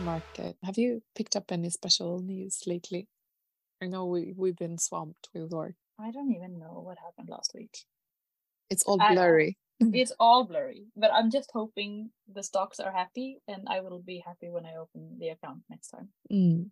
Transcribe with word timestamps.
market. 0.00 0.56
Have 0.62 0.78
you 0.78 1.02
picked 1.14 1.36
up 1.36 1.50
any 1.50 1.70
special 1.70 2.20
news 2.20 2.62
lately? 2.66 3.08
I 3.82 3.86
know 3.86 4.06
we, 4.06 4.32
we've 4.36 4.56
been 4.56 4.78
swamped 4.78 5.28
with 5.34 5.52
work. 5.52 5.74
I 6.00 6.10
don't 6.10 6.32
even 6.32 6.58
know 6.58 6.82
what 6.84 6.98
happened 6.98 7.28
last 7.28 7.52
week. 7.54 7.78
It's 8.70 8.82
all 8.84 9.00
I- 9.00 9.14
blurry. 9.14 9.58
It's 9.92 10.12
all 10.20 10.44
blurry, 10.44 10.86
but 10.96 11.12
I'm 11.12 11.30
just 11.30 11.50
hoping 11.52 12.10
the 12.32 12.44
stocks 12.44 12.78
are 12.78 12.92
happy 12.92 13.38
and 13.48 13.66
I 13.68 13.80
will 13.80 14.00
be 14.00 14.22
happy 14.24 14.48
when 14.48 14.64
I 14.64 14.76
open 14.76 15.18
the 15.18 15.30
account 15.30 15.62
next 15.68 15.88
time. 15.88 16.10
Mm. 16.32 16.70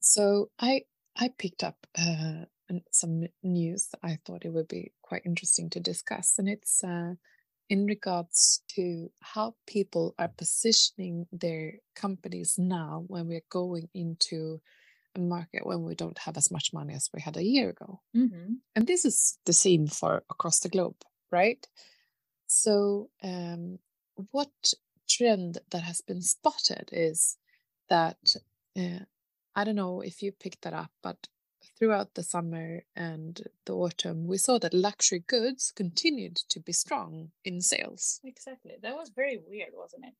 So 0.00 0.50
I 0.60 0.82
I 1.16 1.30
picked 1.38 1.64
up 1.64 1.76
uh, 1.98 2.44
some 2.92 3.26
news 3.42 3.88
that 3.88 4.00
I 4.02 4.18
thought 4.24 4.44
it 4.44 4.52
would 4.52 4.68
be 4.68 4.92
quite 5.02 5.22
interesting 5.24 5.70
to 5.70 5.80
discuss, 5.80 6.38
and 6.38 6.48
it's 6.48 6.84
uh, 6.84 7.14
in 7.70 7.86
regards 7.86 8.62
to 8.74 9.10
how 9.20 9.54
people 9.66 10.14
are 10.18 10.32
positioning 10.36 11.26
their 11.32 11.74
companies 11.94 12.56
now 12.58 13.04
when 13.06 13.28
we're 13.28 13.46
going 13.48 13.88
into 13.94 14.60
a 15.16 15.20
market 15.20 15.66
when 15.66 15.84
we 15.84 15.94
don't 15.94 16.18
have 16.18 16.36
as 16.36 16.50
much 16.50 16.72
money 16.72 16.94
as 16.94 17.08
we 17.14 17.20
had 17.20 17.36
a 17.36 17.44
year 17.44 17.70
ago. 17.70 18.00
Mm-hmm. 18.16 18.54
And 18.76 18.86
this 18.86 19.04
is 19.04 19.38
the 19.46 19.52
same 19.52 19.86
for 19.86 20.22
across 20.30 20.60
the 20.60 20.68
globe, 20.68 20.96
right? 21.30 21.64
So, 22.46 23.10
um, 23.22 23.78
what 24.32 24.50
trend 25.08 25.58
that 25.70 25.82
has 25.82 26.00
been 26.00 26.22
spotted 26.22 26.90
is 26.92 27.36
that 27.88 28.18
uh, 28.76 29.04
I 29.54 29.64
don't 29.64 29.76
know 29.76 30.00
if 30.00 30.22
you 30.22 30.32
picked 30.32 30.62
that 30.62 30.74
up, 30.74 30.90
but 31.02 31.16
throughout 31.80 32.14
the 32.14 32.22
summer 32.22 32.82
and 32.94 33.42
the 33.64 33.74
autumn, 33.74 34.26
we 34.26 34.36
saw 34.36 34.58
that 34.58 34.74
luxury 34.74 35.24
goods 35.26 35.72
continued 35.74 36.36
to 36.36 36.60
be 36.60 36.72
strong 36.72 37.30
in 37.44 37.60
sales. 37.60 38.20
Exactly. 38.22 38.74
That 38.82 38.94
was 38.94 39.10
very 39.16 39.40
weird, 39.48 39.70
wasn't 39.72 40.04
it? 40.04 40.14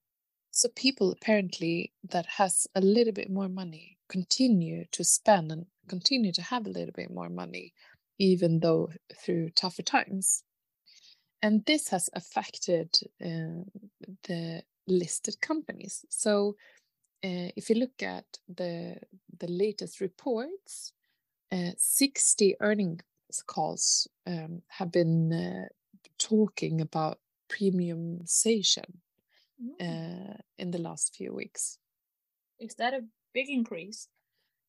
So 0.53 0.71
people 0.75 1.13
apparently 1.13 1.93
that 2.09 2.27
has 2.27 2.67
a 2.75 2.81
little 2.81 3.13
bit 3.13 3.31
more 3.31 3.49
money 3.49 3.99
continue 4.09 4.87
to 4.93 5.05
spend 5.05 5.53
and 5.53 5.67
continue 5.89 6.33
to 6.33 6.43
have 6.43 6.67
a 6.67 6.71
little 6.71 6.95
bit 6.95 7.11
more 7.11 7.29
money, 7.29 7.75
even 8.19 8.61
though 8.61 8.89
through 9.23 9.51
tougher 9.51 9.83
times. 9.83 10.43
And 11.43 11.65
this 11.67 11.89
has 11.89 12.09
affected 12.15 12.99
uh, 13.23 13.65
the 14.25 14.63
listed 14.89 15.41
companies. 15.41 16.05
So 16.09 16.57
uh, 17.23 17.53
if 17.55 17.69
you 17.69 17.77
look 17.77 18.03
at 18.03 18.25
the 18.49 18.97
the 19.39 19.47
latest 19.47 20.01
reports, 20.01 20.93
uh, 21.53 21.73
60 21.77 22.57
earnings 22.61 23.03
calls 23.47 24.09
um, 24.27 24.63
have 24.69 24.91
been 24.93 25.33
uh, 25.33 25.69
talking 26.19 26.81
about 26.81 27.19
premiumization 27.49 29.01
Mm. 29.61 29.75
uh, 29.81 30.37
in 30.59 30.71
the 30.71 30.79
last 30.79 31.15
few 31.15 31.35
weeks. 31.35 31.79
Is 32.59 32.75
that 32.77 32.95
a 32.95 33.05
big 33.35 33.51
increase? 33.51 34.09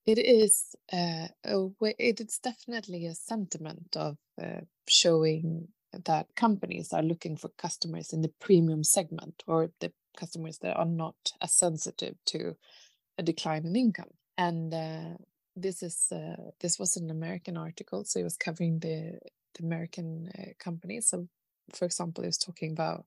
It 0.06 0.18
is 0.18 0.76
uh, 0.92 1.28
a 1.46 1.68
way, 1.80 1.96
it 1.98 2.20
is 2.20 2.40
definitely 2.40 3.06
a 3.06 3.14
sentiment 3.14 3.96
of 3.96 4.18
uh, 4.42 4.62
showing 4.88 5.68
that 6.06 6.28
companies 6.36 6.92
are 6.94 7.04
looking 7.04 7.38
for 7.38 7.50
customers 7.58 8.12
in 8.14 8.22
the 8.22 8.34
premium 8.40 8.84
segment 8.84 9.44
or 9.48 9.70
the 9.80 9.92
customers 10.18 10.58
that 10.60 10.76
are 10.76 10.86
not 10.86 11.16
as 11.42 11.54
sensitive 11.54 12.16
to 12.26 12.56
a 13.18 13.24
decline 13.24 13.66
in 13.66 13.76
income. 13.76 14.10
And 14.38 14.74
uh, 14.74 15.18
this 15.56 15.84
is 15.84 16.08
uh, 16.12 16.52
this 16.60 16.80
was 16.80 16.98
an 16.98 17.10
American 17.10 17.58
article, 17.58 18.04
so 18.04 18.20
it 18.20 18.24
was 18.24 18.38
covering 18.38 18.80
the, 18.80 19.20
the 19.56 19.64
American 19.64 20.30
uh, 20.38 20.52
companies. 20.60 21.08
So, 21.08 21.28
for 21.74 21.86
example, 21.86 22.24
it 22.24 22.28
was 22.28 22.38
talking 22.38 22.72
about 22.72 23.06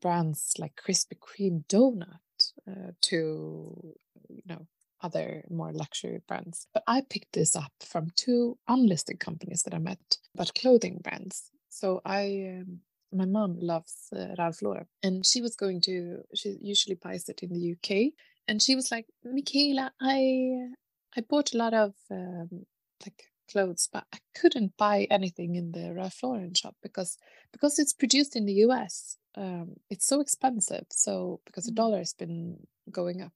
brands 0.00 0.54
like 0.58 0.76
Krispy 0.76 1.18
Kreme 1.18 1.64
donut 1.66 2.52
uh, 2.68 2.92
to 3.02 3.96
you 4.28 4.42
know 4.46 4.66
other 5.00 5.44
more 5.50 5.72
luxury 5.72 6.20
brands. 6.26 6.66
But 6.74 6.82
I 6.86 7.02
picked 7.08 7.32
this 7.32 7.54
up 7.54 7.72
from 7.80 8.08
two 8.16 8.58
unlisted 8.66 9.20
companies 9.20 9.62
that 9.62 9.74
I 9.74 9.78
met 9.78 10.18
but 10.34 10.54
clothing 10.54 11.00
brands. 11.02 11.50
So 11.68 12.00
I 12.04 12.60
um, 12.60 12.80
my 13.12 13.24
mom 13.24 13.58
loves 13.60 14.08
uh, 14.14 14.34
Ralph 14.38 14.60
Lauren 14.62 14.86
and 15.02 15.24
she 15.24 15.40
was 15.40 15.56
going 15.56 15.80
to 15.82 16.22
she 16.34 16.56
usually 16.60 16.96
buys 16.96 17.28
it 17.28 17.42
in 17.42 17.50
the 17.52 17.72
UK 17.72 18.12
and 18.46 18.60
she 18.60 18.74
was 18.74 18.90
like 18.90 19.06
Michaela 19.24 19.92
I 20.00 20.70
I 21.16 21.20
bought 21.22 21.54
a 21.54 21.58
lot 21.58 21.74
of 21.74 21.94
um, 22.10 22.66
like 23.04 23.24
clothes 23.50 23.88
but 23.92 24.04
I 24.12 24.18
couldn't 24.34 24.76
buy 24.76 25.06
anything 25.10 25.54
in 25.54 25.72
the 25.72 25.92
Ralph 25.94 26.22
Lauren 26.22 26.54
shop 26.54 26.76
because 26.82 27.16
because 27.52 27.78
it's 27.78 27.92
produced 27.92 28.36
in 28.36 28.44
the 28.46 28.54
US 28.66 29.16
um, 29.36 29.76
it's 29.90 30.06
so 30.06 30.20
expensive 30.20 30.86
so 30.90 31.40
because 31.46 31.64
the 31.64 31.72
Mm. 31.72 31.76
dollar 31.76 31.98
has 31.98 32.12
been 32.14 32.66
going 32.90 33.22
up 33.22 33.32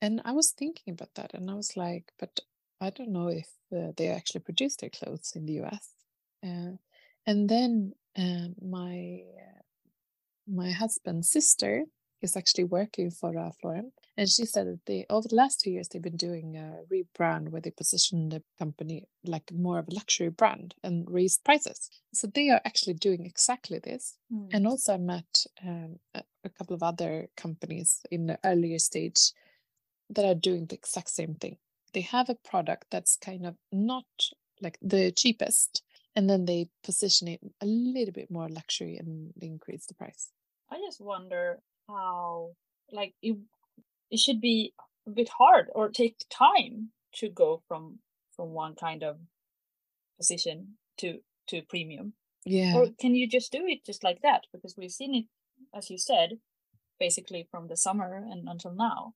and 0.00 0.20
I 0.24 0.32
was 0.32 0.52
thinking 0.52 0.92
about 0.94 1.14
that 1.14 1.34
and 1.34 1.50
I 1.50 1.54
was 1.54 1.76
like 1.76 2.12
but 2.18 2.40
I 2.80 2.90
don't 2.90 3.12
know 3.12 3.28
if 3.28 3.48
uh, 3.76 3.92
they 3.96 4.08
actually 4.08 4.40
produce 4.40 4.76
their 4.76 4.90
clothes 4.90 5.32
in 5.36 5.46
the 5.46 5.54
US 5.62 5.90
uh, 6.44 6.72
and 7.26 7.48
then 7.48 7.92
um, 8.16 8.54
my 8.60 9.20
uh, 9.38 9.60
my 10.46 10.70
husband's 10.72 11.30
sister 11.30 11.84
is 12.22 12.36
actually 12.36 12.64
working 12.64 13.10
for 13.10 13.32
Ralph 13.32 13.56
Lauren, 13.64 13.92
and 14.16 14.28
she 14.28 14.44
said 14.44 14.66
that 14.66 14.80
they 14.86 15.06
over 15.08 15.28
the 15.28 15.36
last 15.36 15.60
two 15.60 15.70
years 15.70 15.88
they've 15.88 16.02
been 16.02 16.16
doing 16.16 16.56
a 16.56 16.80
rebrand 16.92 17.48
where 17.48 17.60
they 17.60 17.70
position 17.70 18.28
the 18.28 18.42
company 18.58 19.06
like 19.24 19.50
more 19.52 19.78
of 19.78 19.88
a 19.88 19.94
luxury 19.94 20.30
brand 20.30 20.74
and 20.82 21.06
raise 21.10 21.38
prices. 21.38 21.90
So 22.12 22.26
they 22.26 22.50
are 22.50 22.60
actually 22.64 22.94
doing 22.94 23.24
exactly 23.24 23.78
this. 23.78 24.16
Mm. 24.32 24.48
And 24.52 24.66
also, 24.66 24.94
I 24.94 24.98
met 24.98 25.44
um, 25.66 25.98
a, 26.14 26.22
couple 26.58 26.74
of 26.74 26.82
other 26.82 27.28
companies 27.36 28.00
in 28.10 28.26
the 28.26 28.38
earlier 28.44 28.78
stage 28.78 29.32
that 30.10 30.24
are 30.24 30.34
doing 30.34 30.66
the 30.66 30.74
exact 30.74 31.10
same 31.10 31.34
thing. 31.34 31.58
They 31.92 32.00
have 32.02 32.28
a 32.28 32.34
product 32.34 32.86
that's 32.90 33.16
kind 33.16 33.46
of 33.46 33.56
not 33.72 34.04
like 34.60 34.78
the 34.82 35.12
cheapest, 35.12 35.82
and 36.16 36.28
then 36.28 36.44
they 36.44 36.68
position 36.84 37.28
it 37.28 37.40
a 37.60 37.66
little 37.66 38.12
bit 38.12 38.30
more 38.30 38.48
luxury 38.48 38.96
and 38.96 39.32
they 39.36 39.46
increase 39.46 39.86
the 39.86 39.94
price. 39.94 40.30
I 40.70 40.78
just 40.78 41.00
wonder 41.00 41.60
how, 41.88 42.50
like, 42.92 43.14
it, 43.22 43.36
it 44.10 44.18
should 44.18 44.40
be 44.40 44.74
a 45.06 45.10
bit 45.10 45.28
hard 45.38 45.68
or 45.74 45.88
take 45.88 46.24
time 46.30 46.90
to 47.14 47.28
go 47.28 47.62
from 47.66 47.98
from 48.36 48.50
one 48.50 48.74
kind 48.74 49.02
of 49.02 49.18
position 50.18 50.76
to 50.98 51.18
to 51.48 51.62
premium. 51.68 52.14
Yeah. 52.44 52.76
Or 52.76 52.88
can 52.98 53.14
you 53.14 53.28
just 53.28 53.52
do 53.52 53.66
it 53.66 53.84
just 53.84 54.02
like 54.02 54.22
that? 54.22 54.46
Because 54.52 54.74
we've 54.76 54.90
seen 54.90 55.14
it, 55.14 55.24
as 55.76 55.90
you 55.90 55.98
said, 55.98 56.38
basically 56.98 57.46
from 57.50 57.68
the 57.68 57.76
summer 57.76 58.24
and 58.30 58.48
until 58.48 58.72
now. 58.72 59.14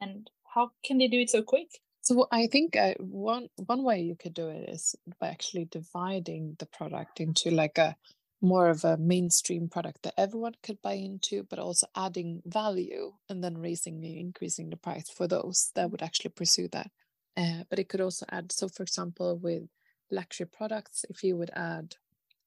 And 0.00 0.30
how 0.54 0.72
can 0.84 0.98
they 0.98 1.08
do 1.08 1.20
it 1.20 1.30
so 1.30 1.42
quick? 1.42 1.68
So 2.00 2.28
I 2.30 2.46
think 2.46 2.76
uh, 2.76 2.94
one 2.98 3.48
one 3.56 3.82
way 3.82 4.00
you 4.00 4.16
could 4.16 4.34
do 4.34 4.48
it 4.48 4.68
is 4.68 4.94
by 5.20 5.28
actually 5.28 5.64
dividing 5.64 6.56
the 6.58 6.66
product 6.66 7.20
into 7.20 7.50
like 7.50 7.78
a 7.78 7.96
more 8.42 8.68
of 8.68 8.84
a 8.84 8.96
mainstream 8.98 9.68
product 9.68 10.02
that 10.02 10.14
everyone 10.18 10.54
could 10.62 10.80
buy 10.82 10.94
into, 10.94 11.44
but 11.44 11.58
also 11.58 11.86
adding 11.96 12.42
value 12.46 13.12
and 13.28 13.42
then 13.42 13.58
raising 13.58 14.00
the 14.00 14.18
increasing 14.20 14.70
the 14.70 14.76
price 14.76 15.10
for 15.10 15.26
those 15.28 15.72
that 15.74 15.90
would 15.90 16.02
actually 16.02 16.30
pursue 16.30 16.68
that. 16.68 16.90
Uh, 17.36 17.64
but 17.70 17.78
it 17.78 17.88
could 17.88 18.00
also 18.00 18.26
add 18.30 18.52
so 18.52 18.68
for 18.68 18.82
example 18.82 19.38
with 19.38 19.64
luxury 20.10 20.46
products, 20.46 21.04
if 21.10 21.22
you 21.24 21.36
would 21.36 21.50
add 21.54 21.96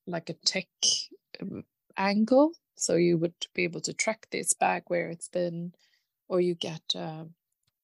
like 0.08 0.30
a 0.30 0.34
tech 0.46 0.68
um, 1.42 1.64
angle, 1.98 2.54
so 2.76 2.96
you 2.96 3.18
would 3.18 3.36
be 3.54 3.64
able 3.64 3.82
to 3.82 3.94
track 3.94 4.28
this 4.32 4.54
bag 4.54 4.84
where 4.88 5.10
it's 5.10 5.30
been, 5.30 5.74
or 6.30 6.42
you 6.42 6.56
get 6.56 6.84
uh, 6.96 7.26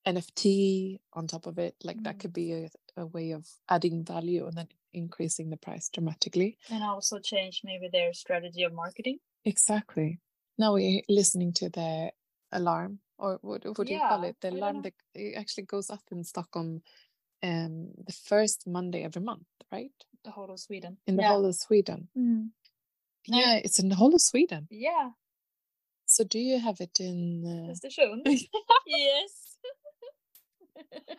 NFT 0.07 0.99
on 1.13 1.27
top 1.27 1.47
of 1.47 1.57
it. 1.59 1.75
Like 1.83 2.03
that 2.03 2.15
Mm. 2.15 2.19
could 2.19 2.33
be 2.33 2.53
a, 2.53 2.69
a 2.97 3.05
way 3.05 3.31
of 3.31 3.47
adding 3.69 4.03
value 4.05 4.47
and 4.47 4.57
then 4.57 4.69
increasing 4.95 5.49
the 5.49 5.57
price 5.57 5.89
dramatically. 5.89 6.57
And 6.69 6.83
also 6.83 7.19
change 7.19 7.61
maybe 7.63 7.89
their 7.91 8.13
strategy 8.13 8.63
of 8.63 8.73
marketing. 8.73 9.19
Exactly. 9.43 10.19
Now 10.57 10.73
we're 10.73 11.01
listening 11.09 11.53
to 11.53 11.69
the 11.69 12.11
alarm, 12.51 12.99
or 13.17 13.39
what, 13.41 13.65
what 13.65 13.87
do 13.87 13.93
you 13.93 13.99
call 13.99 14.23
it? 14.23 14.37
The 14.41 14.47
I 14.49 14.51
alarm 14.51 14.81
that 14.83 14.93
it 15.13 15.35
actually 15.37 15.65
goes 15.65 15.89
up 15.89 16.01
in 16.11 16.23
Stockholm 16.23 16.81
um, 17.43 17.91
the 18.07 18.13
first 18.13 18.65
Monday 18.65 19.03
every 19.03 19.21
month, 19.21 19.45
right? 19.71 19.91
The 20.23 20.31
whole 20.31 20.51
of 20.51 20.59
Sweden. 20.59 20.97
In 21.05 21.17
the 21.17 21.23
yeah. 21.23 21.29
whole 21.29 21.45
of 21.45 21.55
Sweden. 21.55 22.07
Mm. 22.17 22.49
Yeah, 23.27 23.55
it's 23.55 23.79
in 23.79 23.89
the 23.89 23.95
whole 23.95 24.13
of 24.15 24.21
Sweden. 24.21 24.67
Yeah. 24.69 25.09
So 26.05 26.23
do 26.23 26.39
you 26.39 26.59
have 26.59 26.79
it 26.79 26.99
in? 26.99 27.43
Uh, 27.45 27.71
Östersund. 27.71 28.21
yes. 28.87 29.57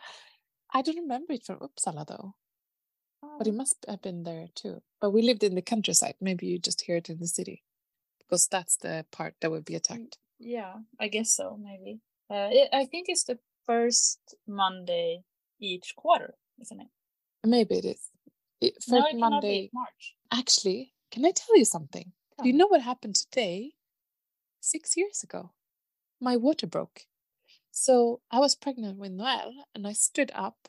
I 0.73 0.81
don't 0.81 0.97
remember 0.97 1.33
it 1.33 1.45
from 1.45 1.59
Uppsala 1.59 2.05
though, 2.07 2.35
but 3.37 3.47
it 3.47 3.53
must 3.53 3.85
have 3.87 4.01
been 4.01 4.23
there 4.23 4.47
too. 4.55 4.81
But 5.01 5.11
we 5.11 5.21
lived 5.21 5.43
in 5.43 5.55
the 5.55 5.61
countryside. 5.61 6.15
Maybe 6.21 6.47
you 6.47 6.59
just 6.59 6.81
hear 6.81 6.97
it 6.97 7.09
in 7.09 7.19
the 7.19 7.27
city, 7.27 7.63
because 8.19 8.47
that's 8.47 8.77
the 8.77 9.05
part 9.11 9.35
that 9.41 9.51
would 9.51 9.65
be 9.65 9.75
attacked. 9.75 10.17
yeah, 10.39 10.73
I 10.99 11.07
guess 11.07 11.31
so. 11.31 11.57
Maybe. 11.61 11.99
Uh, 12.29 12.49
it, 12.51 12.69
I 12.73 12.85
think 12.85 13.07
it's 13.09 13.23
the 13.23 13.39
first 13.65 14.19
Monday 14.47 15.23
each 15.59 15.95
quarter, 15.95 16.35
isn't 16.59 16.81
it? 16.81 16.87
Maybe 17.45 17.75
it 17.75 17.85
is. 17.85 18.11
It, 18.59 18.73
No, 18.87 19.01
first 19.01 19.13
it 19.13 19.19
Monday. 19.19 19.69
March. 19.73 20.15
Actually, 20.31 20.93
can 21.11 21.25
I 21.25 21.31
tell 21.31 21.57
you 21.57 21.65
something? 21.65 22.11
Do 22.41 22.47
you 22.47 22.53
know 22.53 22.67
what 22.67 22.81
happened 22.81 23.15
today? 23.15 23.73
Six 24.59 24.97
years 24.97 25.23
ago, 25.23 25.51
my 26.19 26.35
water 26.35 26.67
broke. 26.67 27.03
So 27.71 28.21
I 28.29 28.39
was 28.39 28.55
pregnant 28.55 28.97
with 28.97 29.11
Noel 29.11 29.53
and 29.73 29.87
I 29.87 29.93
stood 29.93 30.31
up 30.35 30.67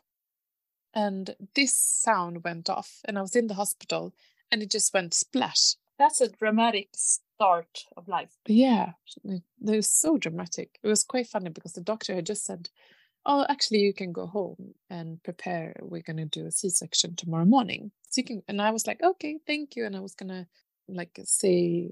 and 0.98 1.36
this 1.54 1.76
sound 1.76 2.42
went 2.42 2.68
off 2.68 3.00
and 3.04 3.16
I 3.16 3.22
was 3.22 3.36
in 3.36 3.46
the 3.46 3.54
hospital 3.54 4.12
and 4.50 4.64
it 4.64 4.70
just 4.70 4.92
went 4.92 5.14
splash. 5.14 5.76
That's 5.96 6.20
a 6.20 6.28
dramatic 6.28 6.88
start 6.96 7.84
of 7.96 8.08
life. 8.08 8.36
Yeah, 8.48 8.92
it, 9.24 9.42
was 9.60 9.88
so 9.88 10.18
dramatic. 10.18 10.80
It 10.82 10.88
was 10.88 11.04
quite 11.04 11.28
funny 11.28 11.50
because 11.50 11.74
the 11.74 11.82
doctor 11.82 12.16
had 12.16 12.26
just 12.26 12.44
said, 12.44 12.68
Oh, 13.24 13.46
actually, 13.48 13.80
you 13.80 13.94
can 13.94 14.12
go 14.12 14.26
home 14.26 14.74
and 14.90 15.22
prepare. 15.22 15.76
We're 15.80 16.02
going 16.02 16.16
to 16.16 16.24
do 16.24 16.46
a 16.46 16.50
C 16.50 16.68
section 16.68 17.14
tomorrow 17.14 17.44
morning. 17.44 17.92
So 18.10 18.20
you 18.20 18.24
can, 18.24 18.42
and 18.48 18.60
I 18.60 18.72
was 18.72 18.86
like, 18.86 19.00
Okay, 19.00 19.38
thank 19.46 19.76
you. 19.76 19.86
And 19.86 19.94
I 19.94 20.00
was 20.00 20.14
going 20.14 20.30
to 20.30 20.46
like 20.88 21.20
say 21.24 21.90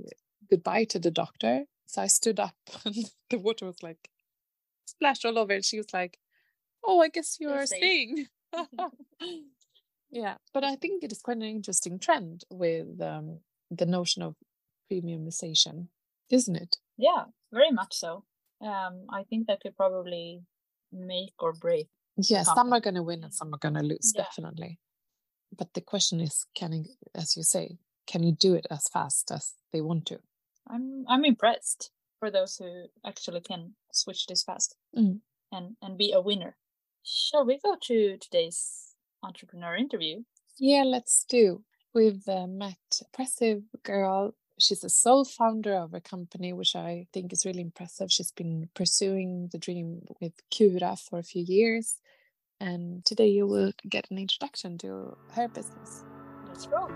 goodbye 0.50 0.84
to 0.84 0.98
the 0.98 1.12
doctor. 1.12 1.64
So 1.86 2.02
I 2.02 2.08
stood 2.08 2.40
up 2.40 2.56
and 2.84 2.96
the 3.30 3.38
water 3.38 3.66
was 3.66 3.84
like 3.84 4.10
splashed 4.86 5.24
all 5.24 5.38
over. 5.38 5.52
And 5.52 5.64
she 5.64 5.76
was 5.76 5.92
like, 5.94 6.18
Oh, 6.84 7.00
I 7.00 7.08
guess 7.08 7.36
you're 7.38 7.66
staying. 7.66 8.26
Yeah, 10.10 10.36
but 10.52 10.64
I 10.64 10.76
think 10.76 11.02
it 11.02 11.12
is 11.12 11.20
quite 11.20 11.36
an 11.38 11.42
interesting 11.42 11.98
trend 11.98 12.44
with 12.50 13.00
um, 13.00 13.40
the 13.70 13.86
notion 13.86 14.22
of 14.22 14.36
premiumization, 14.90 15.88
isn't 16.30 16.56
it? 16.56 16.76
Yeah, 16.96 17.24
very 17.52 17.70
much 17.70 17.94
so. 17.94 18.24
Um, 18.60 19.06
I 19.10 19.24
think 19.24 19.46
that 19.46 19.60
could 19.60 19.76
probably 19.76 20.42
make 20.92 21.34
or 21.38 21.52
break. 21.52 21.88
Yeah, 22.16 22.44
some 22.44 22.72
are 22.72 22.80
going 22.80 22.94
to 22.94 23.02
win 23.02 23.24
and 23.24 23.34
some 23.34 23.52
are 23.52 23.58
going 23.58 23.74
to 23.74 23.82
lose, 23.82 24.12
yeah. 24.14 24.22
definitely. 24.22 24.78
But 25.56 25.74
the 25.74 25.82
question 25.82 26.20
is, 26.20 26.46
can 26.54 26.72
you, 26.72 26.84
as 27.14 27.36
you 27.36 27.42
say, 27.42 27.78
can 28.06 28.22
you 28.22 28.32
do 28.32 28.54
it 28.54 28.66
as 28.70 28.88
fast 28.88 29.30
as 29.30 29.54
they 29.72 29.80
want 29.80 30.06
to? 30.06 30.18
I'm 30.68 31.04
I'm 31.08 31.24
impressed 31.24 31.90
for 32.18 32.30
those 32.30 32.56
who 32.56 32.86
actually 33.04 33.40
can 33.40 33.74
switch 33.92 34.26
this 34.26 34.42
fast 34.42 34.76
mm. 34.96 35.20
and 35.52 35.76
and 35.82 35.98
be 35.98 36.12
a 36.12 36.20
winner. 36.20 36.56
Shall 37.08 37.46
we 37.46 37.60
go 37.60 37.76
to 37.82 38.18
today's 38.18 38.96
entrepreneur 39.22 39.76
interview? 39.76 40.24
Yeah, 40.58 40.82
let's 40.82 41.24
do. 41.28 41.62
We've 41.94 42.26
uh, 42.26 42.48
met 42.48 42.78
impressive 43.00 43.62
girl. 43.84 44.34
She's 44.58 44.82
a 44.82 44.88
sole 44.88 45.24
founder 45.24 45.74
of 45.74 45.94
a 45.94 46.00
company, 46.00 46.52
which 46.52 46.74
I 46.74 47.06
think 47.12 47.32
is 47.32 47.46
really 47.46 47.60
impressive. 47.60 48.10
She's 48.10 48.32
been 48.32 48.68
pursuing 48.74 49.50
the 49.52 49.58
dream 49.58 50.00
with 50.20 50.32
Kura 50.50 50.96
for 50.96 51.20
a 51.20 51.22
few 51.22 51.44
years. 51.46 51.96
And 52.58 53.04
today 53.04 53.28
you 53.28 53.46
will 53.46 53.72
get 53.88 54.10
an 54.10 54.18
introduction 54.18 54.76
to 54.78 55.16
her 55.32 55.46
business. 55.46 56.02
Let's 56.48 56.66
roll. 56.66 56.90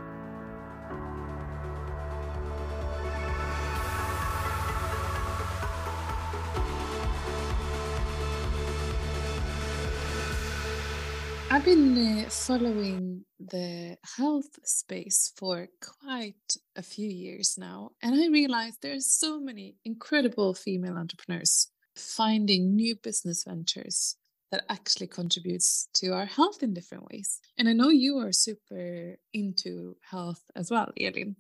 I've 11.52 11.64
been 11.64 11.98
uh, 11.98 12.30
following 12.30 13.24
the 13.40 13.96
health 14.16 14.56
space 14.62 15.32
for 15.36 15.66
quite 16.00 16.56
a 16.76 16.82
few 16.82 17.08
years 17.08 17.56
now, 17.58 17.90
and 18.00 18.14
I 18.14 18.28
realized 18.28 18.78
there's 18.80 19.10
so 19.10 19.40
many 19.40 19.74
incredible 19.84 20.54
female 20.54 20.96
entrepreneurs 20.96 21.66
finding 21.96 22.76
new 22.76 22.94
business 22.94 23.42
ventures 23.42 24.14
that 24.52 24.62
actually 24.68 25.08
contributes 25.08 25.88
to 25.94 26.10
our 26.10 26.26
health 26.26 26.62
in 26.62 26.72
different 26.72 27.06
ways. 27.10 27.40
And 27.58 27.68
I 27.68 27.72
know 27.72 27.88
you 27.88 28.18
are 28.18 28.32
super 28.32 29.16
into 29.34 29.96
health 30.08 30.44
as 30.54 30.70
well, 30.70 30.92
Elin. 31.00 31.34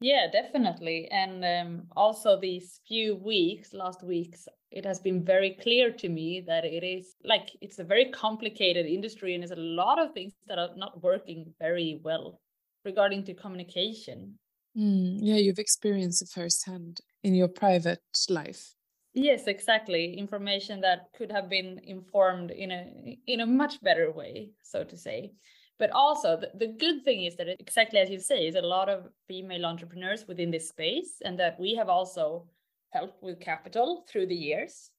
Yeah, 0.00 0.28
definitely. 0.32 1.08
And 1.10 1.44
um, 1.44 1.82
also 1.96 2.38
these 2.38 2.80
few 2.86 3.16
weeks, 3.16 3.74
last 3.74 4.04
weeks, 4.04 4.46
it 4.70 4.84
has 4.84 5.00
been 5.00 5.24
very 5.24 5.58
clear 5.60 5.90
to 5.90 6.08
me 6.08 6.40
that 6.46 6.64
it 6.64 6.84
is 6.84 7.14
like 7.24 7.50
it's 7.60 7.78
a 7.78 7.84
very 7.84 8.10
complicated 8.10 8.86
industry 8.86 9.34
and 9.34 9.42
there's 9.42 9.50
a 9.50 9.56
lot 9.56 9.98
of 9.98 10.12
things 10.12 10.32
that 10.46 10.58
are 10.58 10.70
not 10.76 11.02
working 11.02 11.52
very 11.58 12.00
well 12.02 12.40
regarding 12.84 13.24
to 13.24 13.34
communication. 13.34 14.38
Mm, 14.76 15.18
yeah, 15.20 15.36
you've 15.36 15.58
experienced 15.58 16.22
it 16.22 16.28
firsthand 16.28 17.00
in 17.24 17.34
your 17.34 17.48
private 17.48 18.02
life. 18.28 18.74
Yes, 19.12 19.48
exactly. 19.48 20.14
Information 20.16 20.80
that 20.82 21.08
could 21.16 21.32
have 21.32 21.48
been 21.48 21.80
informed 21.82 22.52
in 22.52 22.70
a 22.70 23.18
in 23.26 23.40
a 23.40 23.46
much 23.46 23.82
better 23.82 24.12
way, 24.12 24.50
so 24.62 24.84
to 24.84 24.96
say. 24.96 25.32
But 25.80 25.90
also, 25.90 26.36
the, 26.36 26.50
the 26.54 26.72
good 26.74 27.04
thing 27.04 27.24
is 27.24 27.36
that, 27.36 27.48
it, 27.48 27.56
exactly 27.58 27.98
as 27.98 28.10
you 28.10 28.20
say, 28.20 28.46
is 28.46 28.54
a 28.54 28.60
lot 28.60 28.90
of 28.90 29.08
female 29.26 29.64
entrepreneurs 29.64 30.28
within 30.28 30.50
this 30.50 30.68
space, 30.68 31.22
and 31.24 31.38
that 31.40 31.58
we 31.58 31.74
have 31.74 31.88
also 31.88 32.46
helped 32.90 33.22
with 33.22 33.40
capital 33.40 34.04
through 34.08 34.26
the 34.26 34.34
years. 34.34 34.90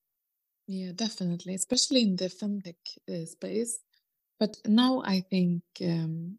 Yeah, 0.68 0.92
definitely, 0.96 1.56
especially 1.56 2.02
in 2.04 2.16
the 2.16 2.30
femtech 2.30 2.76
uh, 3.10 3.26
space. 3.26 3.80
But 4.40 4.58
now 4.66 5.04
I 5.06 5.22
think 5.22 5.64
um, 5.84 6.38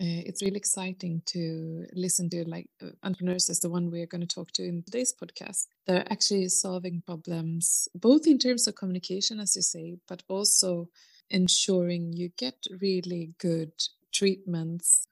uh, 0.00 0.22
it's 0.26 0.42
really 0.42 0.56
exciting 0.56 1.22
to 1.26 1.86
listen 1.92 2.28
to 2.30 2.48
like 2.48 2.68
uh, 2.82 2.90
entrepreneurs 3.02 3.50
as 3.50 3.60
the 3.60 3.70
one 3.70 3.90
we're 3.90 4.06
going 4.06 4.20
to 4.20 4.34
talk 4.34 4.52
to 4.52 4.64
in 4.64 4.82
today's 4.82 5.12
podcast. 5.12 5.66
They're 5.86 6.10
actually 6.10 6.48
solving 6.48 7.02
problems 7.06 7.88
both 7.94 8.26
in 8.26 8.38
terms 8.38 8.68
of 8.68 8.76
communication, 8.76 9.40
as 9.40 9.56
you 9.56 9.62
say, 9.62 9.96
but 10.06 10.22
also 10.28 10.88
ensuring 11.30 12.12
you 12.12 12.30
get 12.36 12.56
really 12.80 13.32
good 13.38 13.72
treatments 14.12 15.06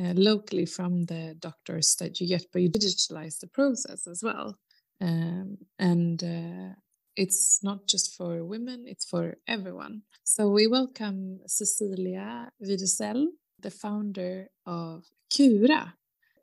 uh, 0.00 0.12
locally 0.14 0.66
from 0.66 1.04
the 1.04 1.36
doctors 1.38 1.94
that 1.96 2.20
you 2.20 2.26
get, 2.26 2.46
but 2.52 2.62
you 2.62 2.70
digitalize 2.70 3.40
the 3.40 3.46
process 3.46 4.06
as 4.06 4.22
well. 4.22 4.58
Um, 5.00 5.58
and 5.78 6.22
uh, 6.22 6.74
it's 7.16 7.60
not 7.62 7.86
just 7.86 8.16
for 8.16 8.44
women, 8.44 8.84
it's 8.86 9.04
for 9.04 9.36
everyone. 9.46 10.02
So 10.24 10.48
we 10.48 10.66
welcome 10.66 11.40
Cecilia 11.46 12.50
Videcél, 12.62 13.26
the 13.58 13.70
founder 13.70 14.48
of 14.66 15.04
Kura. 15.30 15.94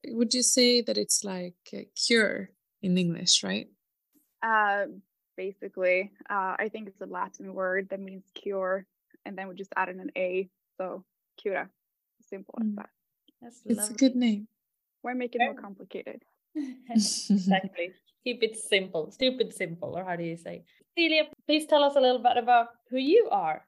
Would 0.08 0.34
you 0.34 0.44
say 0.44 0.82
that 0.82 0.98
it's 0.98 1.24
like 1.24 1.56
cure 1.96 2.50
in 2.82 2.98
English, 2.98 3.44
right? 3.44 3.68
Uh, 4.42 4.86
basically, 5.36 6.12
uh, 6.30 6.56
I 6.58 6.70
think 6.72 6.88
it's 6.88 7.02
a 7.02 7.06
Latin 7.06 7.54
word 7.54 7.90
that 7.90 8.00
means 8.00 8.24
cure 8.34 8.86
and 9.28 9.38
then 9.38 9.48
we 9.50 9.56
just 9.56 9.74
added 9.76 9.98
an 9.98 10.10
A. 10.18 10.50
So 10.78 11.04
Kura. 11.42 11.70
Simple 12.22 12.56
as 12.62 12.68
mm. 12.68 12.76
that. 12.76 12.90
That's 13.42 13.62
it's 13.66 13.78
lovely. 13.78 13.94
a 13.94 13.98
good 13.98 14.16
name. 14.16 14.48
Why 15.02 15.14
make 15.14 15.36
it 15.36 15.42
more 15.42 15.54
complicated? 15.54 16.24
exactly. 16.90 17.92
Keep 18.28 18.44
it 18.44 18.58
simple, 18.58 19.10
stupid 19.10 19.54
simple, 19.54 19.98
or 19.98 20.04
how 20.04 20.18
do 20.18 20.24
you 20.26 20.36
say? 20.36 20.66
Celia, 20.98 21.24
please 21.46 21.66
tell 21.66 21.82
us 21.82 21.96
a 21.96 22.02
little 22.02 22.22
bit 22.22 22.36
about 22.36 22.68
who 22.90 22.98
you 22.98 23.30
are. 23.32 23.66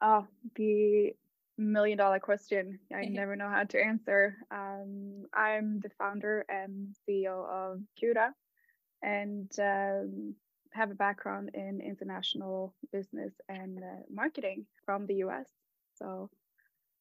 Oh, 0.00 0.26
the 0.56 1.12
million 1.58 1.98
dollar 1.98 2.18
question 2.18 2.78
I 2.90 3.04
never 3.10 3.36
know 3.36 3.50
how 3.50 3.64
to 3.64 3.78
answer. 3.78 4.38
Um, 4.50 5.24
I'm 5.34 5.80
the 5.80 5.90
founder 5.98 6.46
and 6.48 6.96
CEO 7.06 7.46
of 7.46 7.80
Kura, 8.00 8.32
and 9.02 9.52
um, 9.58 10.34
have 10.72 10.90
a 10.90 10.94
background 10.94 11.50
in 11.52 11.82
international 11.82 12.74
business 12.90 13.34
and 13.50 13.80
uh, 13.80 14.00
marketing 14.10 14.64
from 14.86 15.04
the 15.04 15.16
US. 15.26 15.46
So 15.96 16.30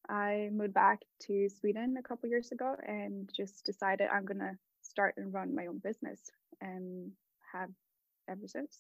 I 0.09 0.49
moved 0.51 0.73
back 0.73 0.99
to 1.27 1.47
Sweden 1.47 1.95
a 1.97 2.03
couple 2.03 2.27
years 2.27 2.51
ago 2.51 2.75
and 2.85 3.31
just 3.33 3.63
decided 3.63 4.09
I'm 4.11 4.25
going 4.25 4.39
to 4.39 4.57
start 4.97 5.13
and 5.17 5.31
run 5.31 5.53
my 5.53 5.67
own 5.67 5.79
business 5.89 6.19
and 6.59 7.11
have 7.53 7.69
ever 8.27 8.47
since. 8.47 8.73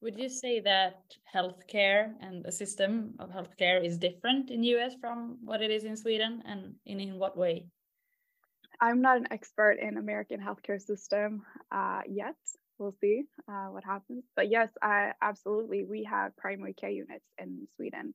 Would 0.00 0.16
you 0.16 0.28
say 0.28 0.60
that 0.60 0.98
healthcare 1.34 2.12
and 2.20 2.44
the 2.44 2.52
system 2.52 3.14
of 3.18 3.30
healthcare 3.30 3.84
is 3.84 3.98
different 3.98 4.50
in 4.54 4.62
US 4.74 4.92
from 5.00 5.38
what 5.42 5.60
it 5.60 5.70
is 5.72 5.84
in 5.84 5.96
Sweden 5.96 6.42
and 6.46 6.60
in, 6.86 7.00
in 7.00 7.18
what 7.18 7.36
way? 7.36 7.66
I'm 8.80 9.00
not 9.00 9.16
an 9.16 9.28
expert 9.32 9.76
in 9.86 9.96
American 9.96 10.40
healthcare 10.40 10.80
system 10.80 11.42
uh, 11.72 12.02
yet 12.06 12.36
we'll 12.78 12.96
see 13.00 13.22
uh, 13.48 13.68
what 13.74 13.84
happens. 13.84 14.24
But 14.36 14.50
yes, 14.50 14.68
I, 14.82 15.12
absolutely, 15.22 15.84
we 15.84 16.04
have 16.04 16.36
primary 16.36 16.74
care 16.74 16.90
units 16.90 17.28
in 17.38 17.68
Sweden, 17.76 18.14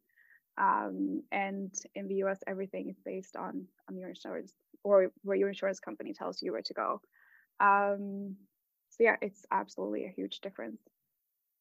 um, 0.58 1.24
and 1.32 1.74
in 1.96 2.10
the 2.10 2.18
US, 2.26 2.40
everything 2.46 2.90
is 2.90 3.00
based 3.06 3.36
on 3.38 3.54
on 3.88 3.98
your 3.98 4.10
insurance 4.10 4.52
or 4.84 5.12
where 5.24 5.38
your 5.38 5.50
insurance 5.50 5.80
company 5.80 6.14
tells 6.14 6.42
you 6.42 6.52
where 6.52 6.62
to 6.62 6.74
go. 6.74 7.02
Um, 7.60 8.36
so 8.90 9.04
yeah, 9.04 9.16
it's 9.22 9.46
absolutely 9.52 10.06
a 10.06 10.14
huge 10.16 10.40
difference. 10.42 10.82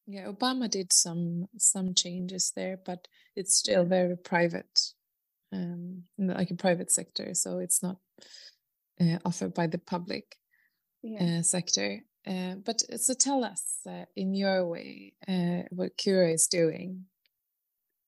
Yeah, 0.07 0.25
Obama 0.25 0.69
did 0.69 0.91
some 0.91 1.47
some 1.57 1.93
changes 1.93 2.51
there, 2.55 2.79
but 2.83 3.07
it's 3.35 3.55
still 3.55 3.85
very 3.85 4.17
private, 4.17 4.79
um, 5.53 6.03
like 6.17 6.49
a 6.49 6.55
private 6.55 6.91
sector. 6.91 7.35
So 7.35 7.59
it's 7.59 7.83
not 7.83 7.97
uh, 8.99 9.19
offered 9.23 9.53
by 9.53 9.67
the 9.67 9.77
public 9.77 10.35
yeah. 11.03 11.39
uh, 11.39 11.41
sector. 11.43 11.99
Uh, 12.27 12.55
but 12.65 12.81
uh, 12.91 12.97
so 12.97 13.13
tell 13.13 13.43
us 13.43 13.77
uh, 13.87 14.05
in 14.15 14.33
your 14.33 14.67
way 14.67 15.13
uh, 15.27 15.63
what 15.69 15.97
Kura 15.97 16.31
is 16.31 16.47
doing. 16.47 17.05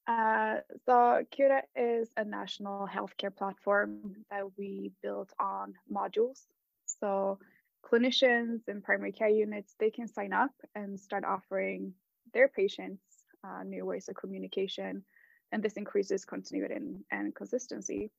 Uh, 0.08 0.58
so 0.86 1.24
Kura 1.32 1.64
is 1.76 2.12
a 2.18 2.26
national 2.26 2.88
healthcare 2.88 3.36
platform 3.36 4.02
that 4.16 4.36
we 4.58 4.92
built 5.02 5.20
on 5.40 5.62
modules. 5.92 6.48
So 6.86 7.40
clinicians 7.86 8.62
and 8.68 8.84
primary 8.84 9.12
care 9.12 9.30
units 9.30 9.76
they 9.80 9.90
can 9.90 10.08
sign 10.08 10.34
up 10.34 10.52
and 10.76 11.00
start 11.00 11.24
offering 11.24 11.94
their 12.34 12.48
patients 12.48 13.04
uh, 13.44 13.64
new 13.64 13.86
ways 13.86 14.08
of 14.10 14.16
communication, 14.16 15.04
and 15.52 15.64
this 15.64 15.74
increases 15.78 16.26
continuity 16.26 16.76
and, 16.76 17.04
and 17.12 17.36
consistency. 17.36 18.12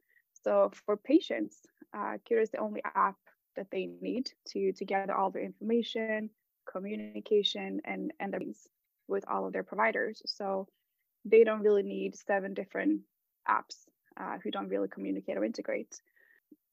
So 0.45 0.71
for 0.87 0.97
patients, 0.97 1.59
uh, 1.97 2.19
Kura 2.27 2.43
is 2.43 2.51
the 2.51 2.59
only 2.59 2.83
app 2.85 3.17
that 3.57 3.71
they 3.71 3.87
need 3.87 4.31
to 4.49 4.73
to 4.73 4.85
gather 4.85 5.15
all 5.15 5.31
their 5.31 5.45
information, 5.45 6.31
communication, 6.71 7.81
and 7.85 8.13
and 8.21 8.33
things 8.33 8.69
with 9.09 9.25
all 9.29 9.47
of 9.47 9.53
their 9.53 9.65
providers. 9.65 10.23
So 10.27 10.67
they 11.25 11.45
don't 11.45 11.63
really 11.63 11.83
need 11.83 12.17
seven 12.17 12.55
different 12.55 13.01
apps 13.49 13.87
uh, 14.21 14.39
who 14.43 14.51
don't 14.51 14.69
really 14.69 14.89
communicate 14.89 15.37
or 15.37 15.45
integrate. 15.45 16.01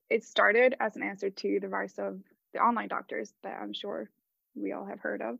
It 0.09 0.23
started 0.23 0.75
as 0.79 0.95
an 0.95 1.03
answer 1.03 1.29
to 1.29 1.59
the 1.59 1.69
rise 1.69 1.97
of 1.97 2.19
the 2.53 2.59
online 2.59 2.87
doctors 2.87 3.33
that 3.43 3.59
I'm 3.61 3.73
sure 3.73 4.09
we 4.55 4.71
all 4.71 4.85
have 4.85 4.99
heard 4.99 5.21
of. 5.21 5.37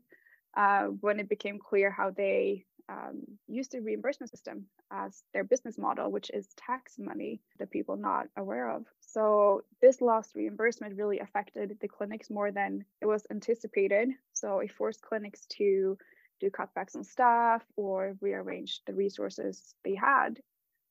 Uh, 0.56 0.86
when 1.00 1.20
it 1.20 1.28
became 1.28 1.58
clear 1.58 1.90
how 1.90 2.10
they 2.10 2.64
um, 2.88 3.22
use 3.46 3.68
the 3.68 3.80
reimbursement 3.80 4.30
system 4.30 4.66
as 4.90 5.22
their 5.32 5.44
business 5.44 5.78
model, 5.78 6.10
which 6.10 6.30
is 6.30 6.48
tax 6.56 6.98
money 6.98 7.40
that 7.58 7.70
people 7.70 7.96
not 7.96 8.26
aware 8.36 8.68
of. 8.68 8.84
So 9.00 9.62
this 9.80 10.00
lost 10.00 10.34
reimbursement 10.34 10.96
really 10.96 11.20
affected 11.20 11.76
the 11.80 11.88
clinics 11.88 12.30
more 12.30 12.50
than 12.50 12.84
it 13.00 13.06
was 13.06 13.26
anticipated. 13.30 14.08
So 14.32 14.58
it 14.58 14.72
forced 14.72 15.02
clinics 15.02 15.46
to 15.58 15.96
do 16.40 16.50
cutbacks 16.50 16.96
on 16.96 17.04
staff 17.04 17.62
or 17.76 18.16
rearrange 18.20 18.80
the 18.86 18.94
resources 18.94 19.74
they 19.84 19.94
had. 19.94 20.40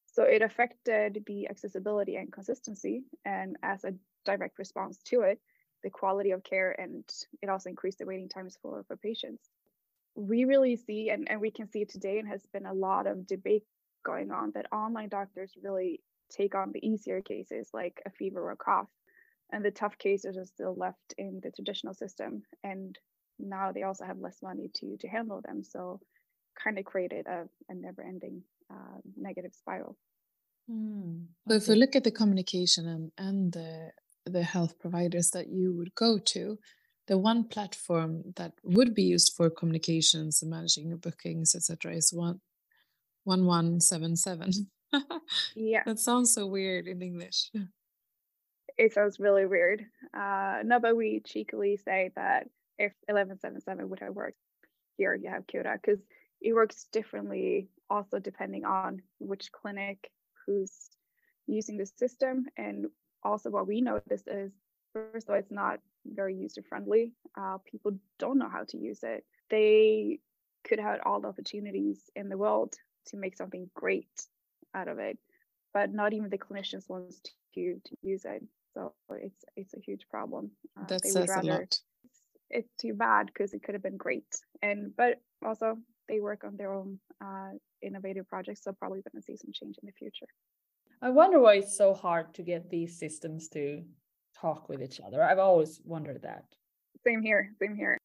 So 0.06 0.24
it 0.24 0.42
affected 0.42 1.24
the 1.26 1.50
accessibility 1.50 2.16
and 2.16 2.32
consistency. 2.32 3.04
And 3.26 3.58
as 3.64 3.84
a 3.84 3.94
direct 4.26 4.60
response 4.60 5.02
to 5.06 5.22
it, 5.22 5.40
the 5.84 5.90
quality 5.90 6.32
of 6.32 6.44
care 6.44 6.72
and 6.80 7.04
it 7.42 7.50
also 7.50 7.70
increased 7.70 8.00
the 8.00 8.06
waiting 8.06 8.30
times 8.30 8.58
for, 8.62 8.84
for 8.88 8.98
patients 8.98 9.50
we 10.16 10.46
really 10.46 10.76
see, 10.76 11.10
and, 11.10 11.30
and 11.30 11.40
we 11.40 11.52
can 11.52 11.70
see 11.70 11.86
today, 11.86 12.20
and 12.20 12.28
has 12.28 12.46
been 12.52 12.66
a 12.66 12.74
lot 12.74 13.08
of 13.08 13.28
debate 13.28 13.64
going 14.06 14.32
on, 14.32 14.52
that 14.54 14.72
online 14.72 15.10
doctors 15.10 15.54
really 15.62 16.02
take 16.30 16.56
on 16.56 16.72
the 16.72 16.86
easier 16.86 17.22
cases 17.22 17.70
like 17.74 18.02
a 18.06 18.10
fever 18.12 18.42
or 18.42 18.52
a 18.52 18.58
cough. 18.58 18.90
And 19.52 19.64
the 19.64 19.72
tough 19.72 19.98
cases 19.98 20.38
are 20.38 20.46
still 20.46 20.76
left 20.76 21.16
in 21.18 21.40
the 21.42 21.52
traditional 21.52 21.94
system. 21.94 22.44
And 22.64 22.98
now 23.40 23.72
they 23.72 23.84
also 23.84 24.06
have 24.06 24.20
less 24.20 24.42
money 24.42 24.70
to 24.76 24.98
to 24.98 25.08
handle 25.08 25.42
them. 25.42 25.64
So 25.64 26.00
kind 26.62 26.78
of 26.78 26.86
created 26.86 27.26
a, 27.28 27.48
a 27.70 27.74
never 27.74 28.02
ending 28.02 28.44
uh, 28.72 29.00
negative 29.16 29.54
spiral. 29.54 29.98
Mm. 30.70 31.26
But 31.46 31.56
if 31.56 31.68
we 31.68 31.76
look 31.76 31.96
at 31.96 32.04
the 32.04 32.12
communication 32.12 32.88
and, 32.88 33.12
and 33.18 33.52
the, 33.52 33.92
the 34.26 34.44
health 34.44 34.78
providers 34.78 35.32
that 35.32 35.48
you 35.48 35.74
would 35.74 35.96
go 35.96 36.20
to, 36.20 36.60
the 37.08 37.18
one 37.18 37.44
platform 37.44 38.22
that 38.36 38.54
would 38.64 38.94
be 38.94 39.02
used 39.02 39.34
for 39.36 39.50
communications 39.50 40.42
and 40.42 40.52
managing 40.52 40.88
your 40.88 40.98
bookings 40.98 41.56
etc 41.56 41.96
is 41.96 42.14
one 42.14 42.40
one 43.24 43.46
one 43.46 43.82
seven 43.82 44.16
seven 44.16 44.52
yeah 45.56 45.82
that 45.88 45.98
sounds 45.98 46.32
so 46.32 46.46
weird 46.46 46.88
in 46.88 47.02
english 47.02 47.50
it 48.78 48.94
sounds 48.94 49.20
really 49.20 49.48
weird 49.48 49.84
uh 50.14 50.60
no 50.64 50.80
but 50.80 50.96
we 50.96 51.20
cheekily 51.26 51.78
say 51.78 52.12
that 52.16 52.48
if 52.80 52.94
1177 53.08 53.90
would 53.90 54.00
have 54.00 54.16
worked 54.16 54.38
here 54.98 55.14
you 55.14 55.30
have 55.30 55.46
Kura 55.48 55.78
because 55.82 56.00
it 56.42 56.54
works 56.54 56.88
differently 56.92 57.70
also 57.90 58.20
depending 58.20 58.66
on 58.66 59.02
which 59.20 59.52
clinic 59.52 60.10
who's 60.46 60.90
using 61.48 61.78
the 61.78 61.86
system 61.86 62.46
and 62.58 62.88
also 63.24 63.50
what 63.50 63.68
we 63.68 63.82
noticed 63.82 64.28
is 64.28 64.52
first 64.94 65.28
of 65.28 65.34
all 65.34 65.40
it's 65.40 65.52
not 65.52 65.80
very 66.06 66.36
user 66.36 66.62
friendly. 66.68 67.14
Uh, 67.38 67.58
people 67.70 67.92
don't 68.18 68.38
know 68.38 68.50
how 68.50 68.64
to 68.70 68.78
use 68.78 69.00
it. 69.04 69.26
They 69.50 70.20
could 70.64 70.80
have 70.80 71.00
all 71.06 71.22
the 71.22 71.28
opportunities 71.28 72.10
in 72.16 72.30
the 72.30 72.38
world 72.38 72.76
to 73.08 73.18
make 73.18 73.36
something 73.36 73.70
great 73.74 74.08
out 74.74 74.88
of 74.88 75.00
it, 75.00 75.18
but 75.74 75.94
not 75.94 76.14
even 76.14 76.30
the 76.30 76.38
clinicians 76.38 76.90
wants 76.90 77.20
to 77.56 77.80
to 77.86 77.98
use 78.02 78.26
it. 78.26 78.44
So 78.74 78.94
it's 79.12 79.44
it's 79.56 79.74
a 79.74 79.80
huge 79.80 80.08
problem. 80.10 80.52
Uh, 80.80 80.86
that 80.88 81.06
says 81.06 81.30
a 81.30 81.42
lot. 81.42 81.80
It's, 82.50 82.70
too 82.80 82.94
bad 82.94 83.28
because 83.28 83.54
it 83.54 83.64
could 83.64 83.76
have 83.76 83.84
been 83.84 83.98
great, 83.98 84.26
and 84.62 84.96
but 84.96 85.22
also 85.46 85.78
they 86.08 86.20
work 86.20 86.44
on 86.44 86.58
their 86.58 86.74
own 86.74 87.00
uh, 87.24 87.52
innovative 87.82 88.28
projects, 88.28 88.64
so 88.64 88.74
probably 88.74 89.02
going 89.02 89.22
to 89.22 89.26
see 89.26 89.38
some 89.38 89.52
change 89.54 89.76
in 89.82 89.86
the 89.86 89.94
future. 89.94 90.28
I 91.02 91.10
wonder 91.10 91.40
why 91.40 91.56
it's 91.56 91.78
so 91.78 91.94
hard 91.94 92.34
to 92.36 92.44
get 92.44 92.70
these 92.70 92.98
systems 92.98 93.48
to 93.50 93.84
talk 94.40 94.68
with 94.70 94.82
each 94.82 95.00
other. 95.00 95.24
I've 95.24 95.40
always 95.40 95.80
wondered 95.84 96.22
that. 96.24 96.44
Same 97.06 97.22
here, 97.22 97.54
same 97.60 97.76
here. 97.76 97.98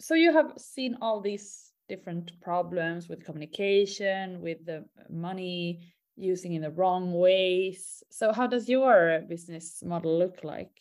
So 0.00 0.14
you 0.14 0.32
have 0.32 0.54
seen 0.56 0.96
all 1.00 1.20
these 1.20 1.72
different 1.88 2.40
problems 2.40 3.08
with 3.08 3.24
communication, 3.24 4.40
with 4.40 4.64
the 4.64 4.84
money 5.10 5.92
using 6.16 6.54
in 6.54 6.62
the 6.62 6.70
wrong 6.70 7.12
ways. 7.12 8.02
So 8.10 8.32
how 8.32 8.46
does 8.46 8.68
your 8.68 9.20
business 9.28 9.82
model 9.84 10.18
look 10.18 10.42
like? 10.42 10.72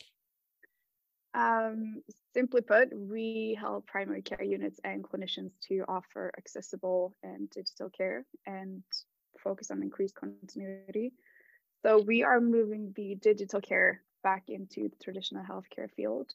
Um, 1.35 2.03
simply 2.33 2.61
put, 2.61 2.89
we 2.95 3.57
help 3.59 3.87
primary 3.87 4.21
care 4.21 4.43
units 4.43 4.79
and 4.83 5.03
clinicians 5.03 5.51
to 5.67 5.83
offer 5.87 6.31
accessible 6.37 7.15
and 7.23 7.49
digital 7.49 7.89
care 7.89 8.25
and 8.45 8.83
focus 9.43 9.71
on 9.71 9.81
increased 9.81 10.15
continuity. 10.15 11.13
So 11.81 11.99
we 11.99 12.23
are 12.23 12.39
moving 12.39 12.93
the 12.95 13.15
digital 13.15 13.61
care 13.61 14.01
back 14.23 14.43
into 14.47 14.89
the 14.89 15.03
traditional 15.03 15.43
healthcare 15.43 15.91
field. 15.91 16.31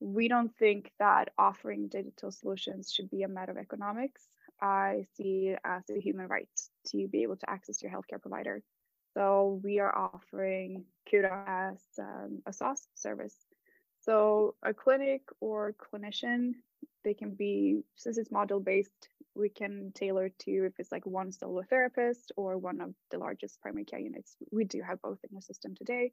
We 0.00 0.28
don't 0.28 0.54
think 0.56 0.90
that 0.98 1.30
offering 1.38 1.88
digital 1.88 2.30
solutions 2.30 2.92
should 2.92 3.10
be 3.10 3.22
a 3.22 3.28
matter 3.28 3.52
of 3.52 3.58
economics. 3.58 4.22
I 4.60 5.06
see 5.16 5.48
it 5.48 5.60
as 5.64 5.82
a 5.90 6.00
human 6.00 6.26
right 6.26 6.48
to 6.88 7.08
be 7.08 7.22
able 7.22 7.36
to 7.36 7.50
access 7.50 7.82
your 7.82 7.92
healthcare 7.92 8.20
provider. 8.20 8.62
So 9.14 9.60
we 9.62 9.78
are 9.78 9.96
offering 9.96 10.84
Kura 11.08 11.44
as 11.46 11.78
um, 11.98 12.42
a 12.46 12.52
SaaS 12.52 12.88
service. 12.94 13.36
So 14.04 14.54
a 14.62 14.74
clinic 14.74 15.22
or 15.40 15.74
clinician, 15.74 16.52
they 17.04 17.14
can 17.14 17.34
be, 17.34 17.80
since 17.96 18.18
it's 18.18 18.28
module 18.28 18.62
based, 18.62 19.08
we 19.34 19.48
can 19.48 19.92
tailor 19.94 20.28
to 20.40 20.50
if 20.66 20.74
it's 20.78 20.92
like 20.92 21.06
one 21.06 21.32
solo 21.32 21.62
therapist 21.62 22.30
or 22.36 22.58
one 22.58 22.80
of 22.80 22.94
the 23.10 23.18
largest 23.18 23.60
primary 23.62 23.84
care 23.84 23.98
units. 23.98 24.36
We 24.52 24.64
do 24.64 24.82
have 24.82 25.00
both 25.00 25.18
in 25.24 25.34
the 25.34 25.40
system 25.40 25.74
today. 25.74 26.12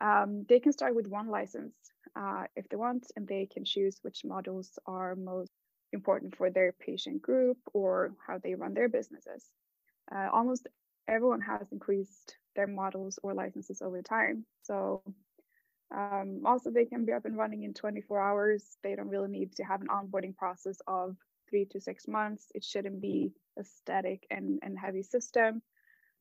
Um, 0.00 0.46
they 0.48 0.60
can 0.60 0.72
start 0.72 0.94
with 0.94 1.08
one 1.08 1.28
license 1.28 1.74
uh, 2.16 2.44
if 2.54 2.68
they 2.68 2.76
want, 2.76 3.06
and 3.16 3.26
they 3.26 3.46
can 3.52 3.64
choose 3.64 3.98
which 4.02 4.24
models 4.24 4.78
are 4.86 5.16
most 5.16 5.50
important 5.92 6.36
for 6.36 6.48
their 6.48 6.72
patient 6.72 7.20
group 7.20 7.58
or 7.74 8.12
how 8.26 8.38
they 8.38 8.54
run 8.54 8.72
their 8.72 8.88
businesses. 8.88 9.44
Uh, 10.14 10.28
almost 10.32 10.66
everyone 11.08 11.40
has 11.40 11.72
increased 11.72 12.36
their 12.54 12.68
models 12.68 13.18
or 13.22 13.34
licenses 13.34 13.82
over 13.82 14.00
time. 14.00 14.46
So 14.62 15.02
um, 15.94 16.42
also 16.44 16.70
they 16.70 16.84
can 16.84 17.04
be 17.04 17.12
up 17.12 17.24
and 17.24 17.36
running 17.36 17.64
in 17.64 17.74
24 17.74 18.20
hours. 18.20 18.76
They 18.82 18.94
don't 18.94 19.08
really 19.08 19.28
need 19.28 19.56
to 19.56 19.64
have 19.64 19.80
an 19.80 19.88
onboarding 19.88 20.36
process 20.36 20.78
of 20.86 21.16
three 21.48 21.64
to 21.72 21.80
six 21.80 22.06
months. 22.06 22.46
It 22.54 22.64
shouldn't 22.64 23.00
be 23.00 23.32
a 23.58 23.64
static 23.64 24.26
and, 24.30 24.60
and 24.62 24.78
heavy 24.78 25.02
system. 25.02 25.62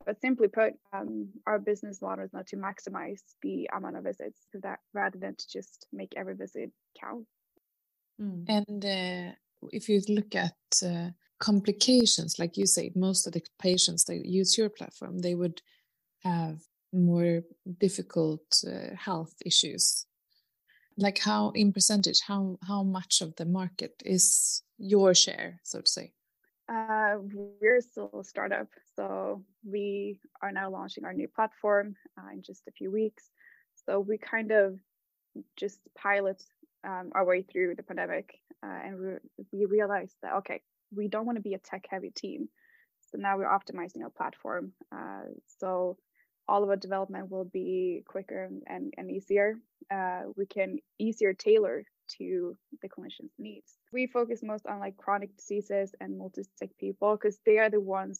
But 0.05 0.21
simply 0.21 0.47
put, 0.47 0.73
um, 0.93 1.27
our 1.45 1.59
business 1.59 2.01
model 2.01 2.23
is 2.23 2.33
not 2.33 2.47
to 2.47 2.55
maximize 2.55 3.21
the 3.41 3.69
amount 3.75 3.97
of 3.97 4.05
visits, 4.05 4.47
that 4.53 4.79
rather 4.93 5.19
than 5.19 5.35
to 5.35 5.49
just 5.51 5.87
make 5.91 6.13
every 6.15 6.35
visit 6.35 6.71
count. 6.99 7.25
Mm. 8.19 8.45
And 8.47 8.85
uh, 8.85 9.35
if 9.71 9.89
you 9.89 10.01
look 10.07 10.35
at 10.35 10.55
uh, 10.83 11.09
complications, 11.39 12.39
like 12.39 12.57
you 12.57 12.65
say, 12.65 12.91
most 12.95 13.27
of 13.27 13.33
the 13.33 13.41
patients 13.61 14.05
that 14.05 14.25
use 14.25 14.57
your 14.57 14.69
platform, 14.69 15.19
they 15.19 15.35
would 15.35 15.61
have 16.23 16.61
more 16.93 17.41
difficult 17.79 18.41
uh, 18.65 18.95
health 18.95 19.33
issues. 19.45 20.05
Like 20.97 21.19
how, 21.19 21.51
in 21.51 21.71
percentage, 21.71 22.21
how 22.21 22.57
how 22.67 22.83
much 22.83 23.21
of 23.21 23.35
the 23.35 23.45
market 23.45 23.93
is 24.05 24.63
your 24.77 25.13
share, 25.13 25.59
so 25.63 25.81
to 25.81 25.87
say? 25.87 26.13
Uh, 26.67 27.15
we're 27.61 27.81
still 27.81 28.11
a 28.19 28.23
startup, 28.23 28.67
so 28.95 29.43
we 29.63 30.19
are 30.41 30.51
now 30.51 30.69
launching 30.69 31.05
our 31.05 31.13
new 31.13 31.27
platform 31.27 31.95
uh, 32.17 32.31
in 32.33 32.41
just 32.41 32.67
a 32.67 32.71
few 32.71 32.91
weeks. 32.91 33.31
So 33.85 33.99
we 33.99 34.17
kind 34.17 34.51
of 34.51 34.77
just 35.55 35.79
pilot 35.97 36.43
um, 36.83 37.11
our 37.13 37.25
way 37.25 37.41
through 37.43 37.75
the 37.75 37.83
pandemic, 37.83 38.39
uh, 38.61 38.79
and 38.85 39.19
we, 39.51 39.59
we 39.59 39.65
realized 39.65 40.15
that 40.21 40.33
okay, 40.35 40.61
we 40.93 41.07
don't 41.07 41.25
want 41.25 41.37
to 41.37 41.41
be 41.41 41.53
a 41.53 41.59
tech-heavy 41.59 42.11
team. 42.11 42.49
So 43.11 43.17
now 43.17 43.37
we're 43.37 43.45
optimizing 43.45 44.03
our 44.03 44.09
platform. 44.09 44.73
Uh, 44.91 45.31
so 45.59 45.97
all 46.49 46.63
of 46.63 46.69
our 46.69 46.75
development 46.75 47.31
will 47.31 47.45
be 47.45 48.03
quicker 48.07 48.49
and, 48.67 48.93
and 48.97 49.11
easier. 49.11 49.59
Uh, 49.91 50.23
we 50.35 50.45
can 50.45 50.79
easier 50.99 51.33
tailor 51.33 51.83
to 52.17 52.57
the 52.81 52.89
clinician's 52.89 53.33
needs. 53.37 53.77
We 53.93 54.07
focus 54.07 54.41
most 54.43 54.65
on 54.65 54.79
like 54.79 54.97
chronic 54.97 55.35
diseases 55.37 55.93
and 56.01 56.17
multi-sick 56.17 56.77
people 56.79 57.15
because 57.15 57.39
they 57.45 57.59
are 57.59 57.69
the 57.69 57.79
ones 57.79 58.19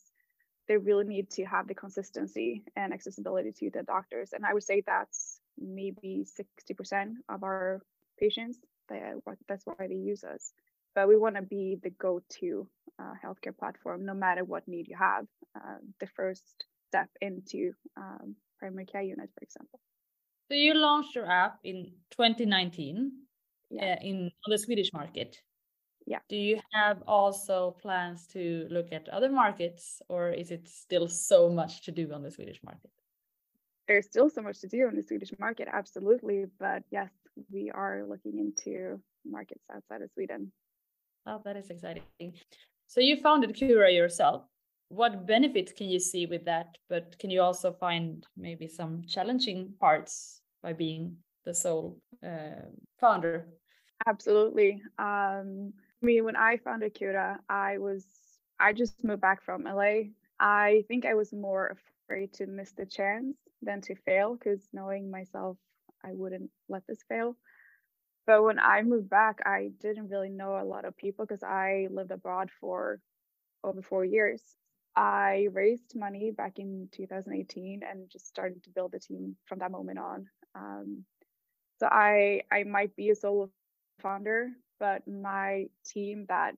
they 0.68 0.78
really 0.78 1.06
need 1.06 1.32
to 1.32 1.44
have 1.46 1.68
the 1.68 1.74
consistency 1.74 2.64
and 2.76 2.94
accessibility 2.94 3.52
to 3.52 3.72
the 3.72 3.84
doctors. 3.84 4.34
And 4.34 4.46
I 4.46 4.54
would 4.54 4.64
say 4.64 4.84
that's 4.86 5.40
maybe 5.58 6.26
60% 6.72 7.14
of 7.28 7.44
our 7.44 7.82
patients. 8.20 8.60
That, 8.90 9.16
that's 9.48 9.66
why 9.66 9.88
they 9.88 9.96
use 9.96 10.24
us. 10.24 10.54
but 10.96 11.08
we 11.08 11.18
want 11.18 11.36
to 11.36 11.42
be 11.42 11.78
the 11.82 11.90
go-to 11.90 12.68
uh, 13.00 13.14
healthcare 13.24 13.58
platform 13.58 14.06
no 14.06 14.14
matter 14.14 14.44
what 14.44 14.68
need 14.68 14.88
you 14.88 14.98
have. 14.98 15.26
Uh, 15.56 15.78
the 16.00 16.08
first 16.08 16.66
step 16.90 17.10
into 17.22 17.74
um, 17.98 18.36
primary 18.60 18.86
care 18.86 19.02
unit, 19.02 19.30
for 19.36 19.44
example. 19.44 19.80
So 20.50 20.56
you 20.56 20.74
launched 20.74 21.16
your 21.16 21.30
app 21.30 21.60
in 21.64 21.92
2019 22.12 23.12
yeah. 23.70 23.84
uh, 23.84 23.96
in 24.02 24.32
on 24.46 24.52
the 24.52 24.58
Swedish 24.58 24.92
market. 24.94 25.38
Yeah. 26.06 26.20
Do 26.28 26.36
you 26.36 26.60
have 26.74 27.04
also 27.08 27.76
plans 27.82 28.26
to 28.34 28.68
look 28.72 28.92
at 28.92 29.08
other 29.10 29.30
markets, 29.30 30.02
or 30.10 30.32
is 30.32 30.50
it 30.50 30.68
still 30.68 31.08
so 31.08 31.50
much 31.50 31.84
to 31.84 31.92
do 31.92 32.12
on 32.14 32.24
the 32.24 32.32
Swedish 32.32 32.60
market? 32.64 32.90
There's 33.88 34.06
still 34.06 34.30
so 34.30 34.42
much 34.42 34.60
to 34.62 34.68
do 34.68 34.88
on 34.88 34.96
the 34.96 35.04
Swedish 35.04 35.32
market, 35.40 35.68
absolutely. 35.72 36.46
But 36.60 36.84
yes, 36.90 37.12
we 37.52 37.70
are 37.70 38.04
looking 38.08 38.40
into 38.40 39.00
markets 39.24 39.64
outside 39.74 40.02
of 40.02 40.10
Sweden. 40.14 40.52
Oh, 41.28 41.42
that 41.46 41.56
is 41.58 41.70
exciting. 41.70 42.04
So 42.88 43.02
you 43.02 43.18
founded 43.18 43.56
Kura 43.56 43.92
yourself. 43.92 44.44
What 44.90 45.26
benefits 45.26 45.72
can 45.72 45.88
you 45.88 46.00
see 46.00 46.26
with 46.26 46.46
that? 46.46 46.78
But 46.90 47.18
can 47.20 47.30
you 47.30 47.42
also 47.42 47.72
find 47.72 48.26
maybe 48.36 48.68
some 48.68 49.04
challenging 49.08 49.74
parts 49.80 50.42
by 50.62 50.74
being 50.74 51.16
the 51.46 51.54
sole 51.54 52.00
uh, 52.26 52.66
founder? 53.00 53.48
Absolutely. 54.08 54.82
Um, 54.98 55.74
I 56.02 56.06
mean, 56.06 56.24
when 56.24 56.36
I 56.36 56.58
founded 56.58 56.94
Kura, 56.94 57.40
I 57.50 57.78
was 57.78 58.06
I 58.60 58.74
just 58.74 59.04
moved 59.04 59.22
back 59.22 59.42
from 59.42 59.64
LA. 59.64 60.12
I 60.40 60.84
think 60.88 61.06
I 61.06 61.14
was 61.14 61.34
more 61.34 61.78
afraid 62.08 62.34
to 62.34 62.48
miss 62.48 62.72
the 62.72 62.86
chance 62.86 63.38
than 63.62 63.82
to 63.82 63.96
fail 63.96 64.36
because 64.36 64.68
knowing 64.74 65.12
myself, 65.12 65.58
I 66.04 66.12
wouldn't 66.14 66.50
let 66.68 66.88
this 66.88 67.04
fail. 67.08 67.36
But 68.26 68.44
when 68.44 68.60
I 68.60 68.84
moved 68.84 69.10
back, 69.10 69.40
I 69.46 69.72
didn't 69.80 70.10
really 70.10 70.30
know 70.30 70.60
a 70.60 70.64
lot 70.64 70.86
of 70.86 70.96
people 70.96 71.26
because 71.26 71.44
I 71.44 71.88
lived 71.92 72.12
abroad 72.12 72.50
for 72.60 73.00
over 73.64 73.82
four 73.82 74.06
years. 74.06 74.42
I 74.96 75.48
raised 75.54 75.96
money 75.96 76.32
back 76.32 76.60
in 76.60 76.90
2018 76.92 77.82
and 77.90 78.10
just 78.10 78.28
started 78.28 78.64
to 78.64 78.70
build 78.70 78.94
a 78.96 79.00
team 79.00 79.36
from 79.46 79.60
that 79.60 79.72
moment 79.72 80.00
on. 80.00 80.28
Um, 80.56 81.06
so 81.80 81.88
I 81.88 82.42
I 82.52 82.64
might 82.64 82.96
be 82.96 83.10
a 83.10 83.16
solo 83.16 83.50
founder, 84.02 84.50
but 84.80 85.08
my 85.08 85.68
team 85.86 86.26
that 86.30 86.56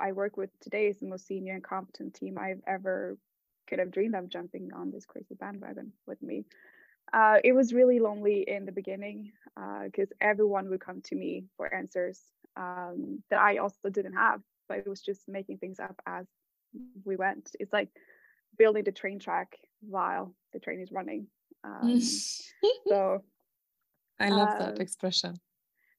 I 0.00 0.12
work 0.12 0.36
with 0.36 0.50
today 0.60 0.88
is 0.88 0.98
the 0.98 1.06
most 1.06 1.26
senior 1.26 1.54
and 1.54 1.62
competent 1.62 2.14
team 2.14 2.38
I've 2.38 2.62
ever 2.66 3.18
could 3.66 3.78
have 3.78 3.92
dreamed 3.92 4.14
of 4.14 4.28
jumping 4.28 4.70
on 4.74 4.90
this 4.90 5.06
crazy 5.06 5.34
bandwagon 5.34 5.92
with 6.06 6.20
me. 6.22 6.44
Uh, 7.12 7.38
it 7.44 7.52
was 7.52 7.72
really 7.72 8.00
lonely 8.00 8.44
in 8.46 8.64
the 8.64 8.72
beginning 8.72 9.32
because 9.84 10.10
uh, 10.12 10.16
everyone 10.20 10.68
would 10.70 10.80
come 10.80 11.02
to 11.02 11.14
me 11.14 11.44
for 11.56 11.72
answers 11.72 12.20
um, 12.56 13.22
that 13.30 13.40
I 13.40 13.58
also 13.58 13.90
didn't 13.90 14.14
have, 14.14 14.40
but 14.68 14.78
it 14.78 14.88
was 14.88 15.00
just 15.00 15.28
making 15.28 15.58
things 15.58 15.80
up 15.80 16.00
as 16.06 16.26
we 17.04 17.16
went. 17.16 17.50
It's 17.58 17.72
like 17.72 17.88
building 18.58 18.84
the 18.84 18.92
train 18.92 19.18
track 19.18 19.56
while 19.80 20.34
the 20.52 20.58
train 20.58 20.80
is 20.80 20.92
running. 20.92 21.26
Um, 21.64 22.00
so 22.88 23.24
I 24.18 24.28
love 24.30 24.58
that 24.58 24.78
uh, 24.78 24.82
expression. 24.82 25.40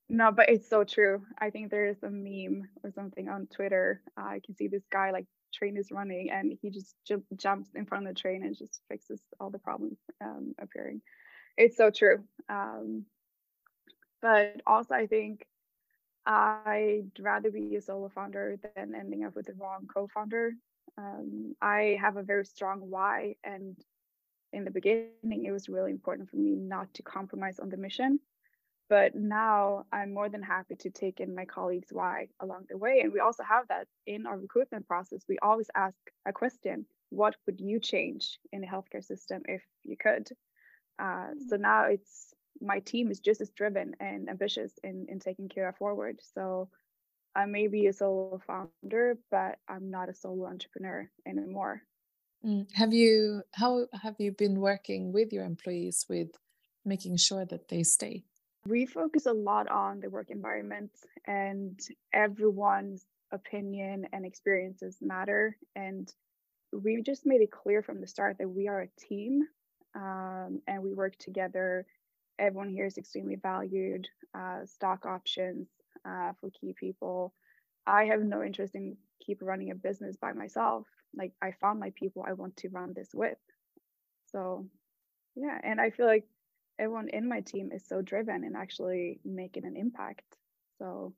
No, 0.10 0.32
but 0.32 0.50
it's 0.50 0.70
so 0.70 0.84
true. 0.84 1.24
I 1.40 1.50
think 1.50 1.72
there 1.72 1.88
is 1.88 2.04
a 2.04 2.10
meme 2.10 2.68
or 2.84 2.92
something 2.92 3.30
on 3.30 3.48
Twitter. 3.48 4.02
Uh, 4.20 4.26
I 4.26 4.42
can 4.46 4.56
see 4.56 4.68
this 4.68 4.84
guy 4.92 5.12
like 5.12 5.26
train 5.54 5.78
is 5.78 5.92
running 5.92 6.32
and 6.32 6.58
he 6.62 6.70
just 6.70 6.96
j- 7.06 7.16
jumps 7.36 7.70
in 7.76 7.86
front 7.86 8.08
of 8.08 8.14
the 8.14 8.20
train 8.20 8.44
and 8.44 8.58
just 8.58 8.82
fixes 8.90 9.22
all 9.40 9.50
the 9.50 9.60
problems 9.60 9.98
um, 10.24 10.54
appearing 10.60 11.02
it's 11.58 11.78
so 11.78 11.90
true 11.90 12.24
um, 12.50 13.06
but 14.22 14.62
also 14.66 14.94
i 14.94 15.08
think 15.08 15.46
i'd 16.26 17.12
rather 17.20 17.52
be 17.52 17.76
a 17.76 17.82
solo 17.82 18.10
founder 18.10 18.58
than 18.76 18.94
ending 18.96 19.24
up 19.24 19.36
with 19.36 19.46
the 19.46 19.54
wrong 19.54 19.88
co-founder 19.94 20.52
um, 20.98 21.56
i 21.62 21.98
have 22.00 22.18
a 22.18 22.24
very 22.24 22.46
strong 22.46 22.80
why 22.90 23.36
and 23.44 23.78
in 24.54 24.66
the 24.66 24.72
beginning 24.72 25.46
it 25.46 25.52
was 25.52 25.70
really 25.70 25.92
important 25.92 26.30
for 26.30 26.36
me 26.38 26.56
not 26.56 26.94
to 26.94 27.02
compromise 27.04 27.60
on 27.60 27.70
the 27.70 27.78
mission 27.78 28.20
but 28.92 29.16
now 29.16 29.86
I'm 29.94 30.14
more 30.14 30.28
than 30.28 30.44
happy 30.44 30.76
to 30.76 30.90
take 30.90 31.22
in 31.22 31.34
my 31.34 31.46
colleagues' 31.46 31.94
why 31.94 32.28
along 32.42 32.66
the 32.70 32.78
way. 32.78 33.00
And 33.00 33.14
we 33.14 33.22
also 33.22 33.42
have 33.42 33.66
that 33.70 33.88
in 34.06 34.28
our 34.28 34.38
recruitment 34.38 34.86
process. 34.86 35.22
We 35.30 35.38
always 35.42 35.70
ask 35.76 35.96
a 36.26 36.34
question 36.34 36.86
What 37.10 37.38
would 37.46 37.62
you 37.62 37.80
change 37.80 38.38
in 38.52 38.60
the 38.60 38.68
healthcare 38.68 39.02
system 39.02 39.44
if 39.48 39.64
you 39.84 39.96
could? 39.96 40.28
Uh, 41.00 41.30
so 41.48 41.56
mm. 41.56 41.62
now 41.62 41.86
it's 41.86 42.34
my 42.60 42.80
team 42.80 43.12
is 43.12 43.20
just 43.20 43.42
as 43.42 43.50
driven 43.52 43.96
and 44.00 44.30
ambitious 44.30 44.74
in, 44.84 45.06
in 45.10 45.20
taking 45.20 45.50
Kura 45.50 45.74
forward. 45.74 46.20
So 46.34 46.70
I 47.36 47.46
may 47.46 47.68
be 47.68 47.88
a 47.88 47.94
solo 47.94 48.42
founder, 48.46 49.18
but 49.30 49.60
I'm 49.68 49.90
not 49.90 50.10
a 50.10 50.14
solo 50.14 50.48
entrepreneur 50.48 51.10
anymore. 51.26 51.82
Mm. 52.46 52.68
Have 52.74 52.94
you 52.94 53.44
how 53.52 53.86
have 54.02 54.16
you 54.20 54.32
been 54.32 54.60
working 54.60 55.14
with 55.14 55.32
your 55.32 55.46
employees 55.46 56.06
with 56.10 56.30
making 56.84 57.18
sure 57.18 57.46
that 57.46 57.70
they 57.70 57.84
stay? 57.84 58.24
We 58.68 58.86
focus 58.86 59.26
a 59.26 59.34
lot 59.34 59.70
on 59.70 60.00
the 60.00 60.10
work 60.10 60.30
environment 60.30 60.92
and 61.26 61.80
everyone's 62.14 63.06
opinion 63.32 64.08
and 64.12 64.26
experiences 64.26 64.98
matter. 65.02 65.58
And 65.76 66.12
we 66.72 67.02
just 67.02 67.26
made 67.26 67.42
it 67.42 67.52
clear 67.52 67.82
from 67.82 68.02
the 68.02 68.08
start 68.08 68.38
that 68.40 68.50
we 68.50 68.68
are 68.68 68.82
a 68.82 69.02
team 69.08 69.44
um, 69.96 70.62
and 70.68 70.84
we 70.84 70.94
work 70.94 71.18
together. 71.18 71.86
Everyone 72.42 72.70
here 72.70 72.88
is 72.88 72.98
extremely 72.98 73.36
valued, 73.36 74.08
uh, 74.38 74.66
stock 74.66 75.06
options 75.06 75.68
uh, 76.04 76.32
for 76.40 76.50
key 76.50 76.74
people. 76.78 77.34
I 77.86 78.06
have 78.06 78.22
no 78.22 78.44
interest 78.44 78.74
in 78.74 78.98
keep 79.24 79.44
running 79.44 79.70
a 79.70 79.76
business 79.76 80.18
by 80.18 80.34
myself. 80.34 80.88
Like 81.16 81.34
I 81.42 81.52
found 81.52 81.80
my 81.80 81.92
people 81.96 82.26
I 82.28 82.34
want 82.34 82.58
to 82.58 82.70
run 82.70 82.94
this 82.96 83.10
with. 83.14 83.38
So 84.32 84.66
yeah, 85.36 85.60
and 85.64 85.80
I 85.80 85.92
feel 85.92 86.08
like 86.08 86.26
everyone 86.80 87.10
in 87.10 87.30
my 87.30 87.42
team 87.42 87.72
is 87.72 87.86
so 87.88 88.02
driven 88.02 88.44
and 88.44 88.56
actually 88.56 89.20
making 89.24 89.66
an 89.66 89.78
impact. 89.78 90.26
So 90.80 91.14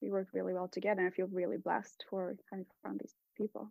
we 0.00 0.10
work 0.10 0.28
really 0.32 0.54
well 0.54 0.68
together. 0.68 1.00
And 1.00 1.08
I 1.08 1.14
feel 1.14 1.26
really 1.26 1.58
blessed 1.58 2.04
for 2.08 2.34
having 2.50 2.66
found 2.82 3.00
these 3.00 3.14
people. 3.36 3.70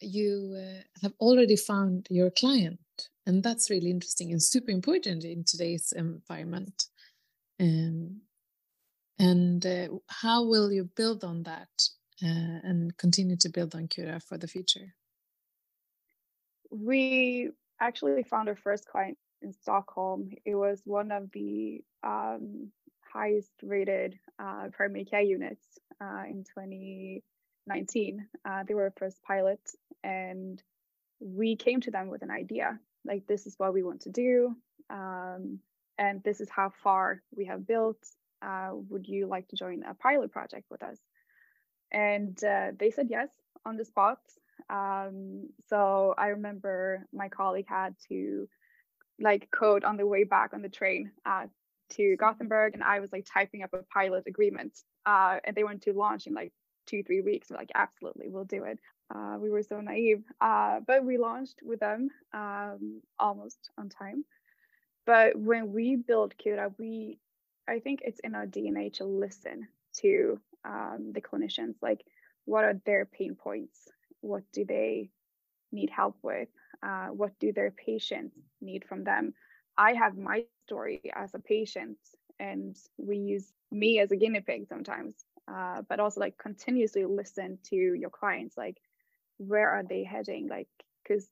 You 0.00 0.56
uh, 0.56 0.82
have 1.02 1.12
already 1.20 1.56
found 1.56 2.06
your 2.10 2.30
client, 2.30 2.80
and 3.28 3.42
that's 3.42 3.68
really 3.68 3.90
interesting 3.90 4.32
and 4.32 4.42
super 4.42 4.70
important 4.70 5.22
in 5.22 5.44
today's 5.44 5.92
environment. 5.92 6.86
Um, 7.60 8.22
and 9.18 9.64
uh, 9.66 9.88
how 10.06 10.44
will 10.44 10.72
you 10.72 10.88
build 10.96 11.22
on 11.24 11.42
that 11.42 11.68
uh, 12.24 12.58
and 12.64 12.96
continue 12.96 13.36
to 13.36 13.50
build 13.50 13.74
on 13.74 13.86
Kura 13.86 14.18
for 14.18 14.38
the 14.38 14.48
future? 14.48 14.94
We 16.70 17.50
actually 17.80 18.22
found 18.22 18.48
our 18.48 18.56
first 18.56 18.86
client 18.86 19.18
in 19.42 19.52
Stockholm. 19.52 20.30
It 20.46 20.54
was 20.54 20.80
one 20.86 21.12
of 21.12 21.30
the 21.32 21.82
um, 22.02 22.72
highest 23.12 23.52
rated 23.62 24.18
uh, 24.38 24.68
primary 24.72 25.04
care 25.04 25.20
units 25.20 25.66
uh, 26.00 26.22
in 26.26 26.44
2019. 26.44 28.26
Uh, 28.48 28.62
they 28.66 28.74
were 28.74 28.86
a 28.86 28.92
first 28.92 29.22
pilot, 29.22 29.60
and 30.02 30.62
we 31.20 31.56
came 31.56 31.82
to 31.82 31.90
them 31.90 32.08
with 32.08 32.22
an 32.22 32.30
idea 32.30 32.78
like, 33.08 33.26
this 33.26 33.46
is 33.46 33.54
what 33.58 33.74
we 33.74 33.82
want 33.82 34.02
to 34.02 34.10
do, 34.10 34.54
um, 34.90 35.58
and 35.96 36.22
this 36.22 36.40
is 36.40 36.48
how 36.48 36.70
far 36.82 37.22
we 37.34 37.46
have 37.46 37.66
built. 37.66 37.98
Uh, 38.40 38.70
would 38.88 39.08
you 39.08 39.26
like 39.26 39.48
to 39.48 39.56
join 39.56 39.82
a 39.82 39.94
pilot 39.94 40.30
project 40.30 40.66
with 40.70 40.82
us? 40.82 40.98
And 41.90 42.38
uh, 42.44 42.68
they 42.78 42.90
said 42.90 43.08
yes 43.10 43.30
on 43.64 43.76
the 43.76 43.84
spot. 43.84 44.20
Um, 44.70 45.48
so 45.68 46.14
I 46.16 46.28
remember 46.28 47.06
my 47.12 47.28
colleague 47.28 47.68
had 47.68 47.96
to 48.08 48.48
like 49.20 49.50
code 49.50 49.84
on 49.84 49.96
the 49.96 50.06
way 50.06 50.24
back 50.24 50.52
on 50.54 50.62
the 50.62 50.68
train 50.68 51.10
uh, 51.26 51.46
to 51.90 52.16
Gothenburg, 52.16 52.74
and 52.74 52.84
I 52.84 53.00
was 53.00 53.10
like 53.12 53.26
typing 53.32 53.62
up 53.62 53.72
a 53.72 53.82
pilot 53.92 54.24
agreement, 54.26 54.78
uh, 55.06 55.38
and 55.44 55.56
they 55.56 55.64
wanted 55.64 55.82
to 55.82 55.92
launch 55.92 56.26
in 56.26 56.34
like 56.34 56.52
two 56.86 57.02
three 57.02 57.22
weeks. 57.22 57.50
We're 57.50 57.56
like, 57.56 57.72
absolutely, 57.74 58.28
we'll 58.28 58.44
do 58.44 58.64
it. 58.64 58.78
Uh, 59.14 59.36
we 59.40 59.50
were 59.50 59.62
so 59.62 59.80
naive, 59.80 60.22
uh, 60.40 60.80
but 60.86 61.04
we 61.04 61.18
launched 61.18 61.60
with 61.62 61.80
them 61.80 62.08
um, 62.34 63.00
almost 63.18 63.70
on 63.78 63.88
time. 63.88 64.24
But 65.06 65.36
when 65.36 65.72
we 65.72 65.96
build 65.96 66.36
Kura, 66.38 66.72
we, 66.78 67.18
I 67.68 67.78
think 67.80 68.00
it's 68.02 68.20
in 68.20 68.34
our 68.34 68.46
DNA 68.46 68.90
to 68.90 69.04
listen 69.04 69.68
to 70.00 70.40
um, 70.64 71.12
the 71.12 71.20
clinicians. 71.20 71.74
Like, 71.82 72.04
what 72.44 72.64
are 72.64 72.80
their 72.84 73.04
pain 73.06 73.34
points? 73.34 73.88
What 74.20 74.42
do 74.52 74.64
they 74.64 75.10
need 75.72 75.90
help 75.90 76.16
with? 76.22 76.48
Uh, 76.82 77.08
what 77.08 77.38
do 77.40 77.52
their 77.52 77.70
patients 77.70 78.36
need 78.60 78.84
from 78.84 79.04
them? 79.04 79.34
I 79.76 79.94
have 79.94 80.16
my 80.16 80.40
story 80.40 80.88
as 80.88 81.34
a 81.34 81.38
patient, 81.38 81.76
and 82.38 82.54
we 82.98 83.16
use 83.16 83.52
me 83.70 83.98
as 84.00 84.10
a 84.10 84.16
guinea 84.16 84.40
pig 84.40 84.66
sometimes, 84.68 85.14
uh, 85.48 85.82
but 85.88 85.98
also 86.00 86.20
like 86.20 86.36
continuously 86.38 87.04
listen 87.04 87.58
to 87.64 87.76
your 87.76 88.10
clients. 88.10 88.56
Like, 88.56 88.78
where 89.38 89.70
are 89.70 89.82
they 89.82 90.04
heading? 90.04 90.48
Like, 90.48 90.68
because 91.02 91.28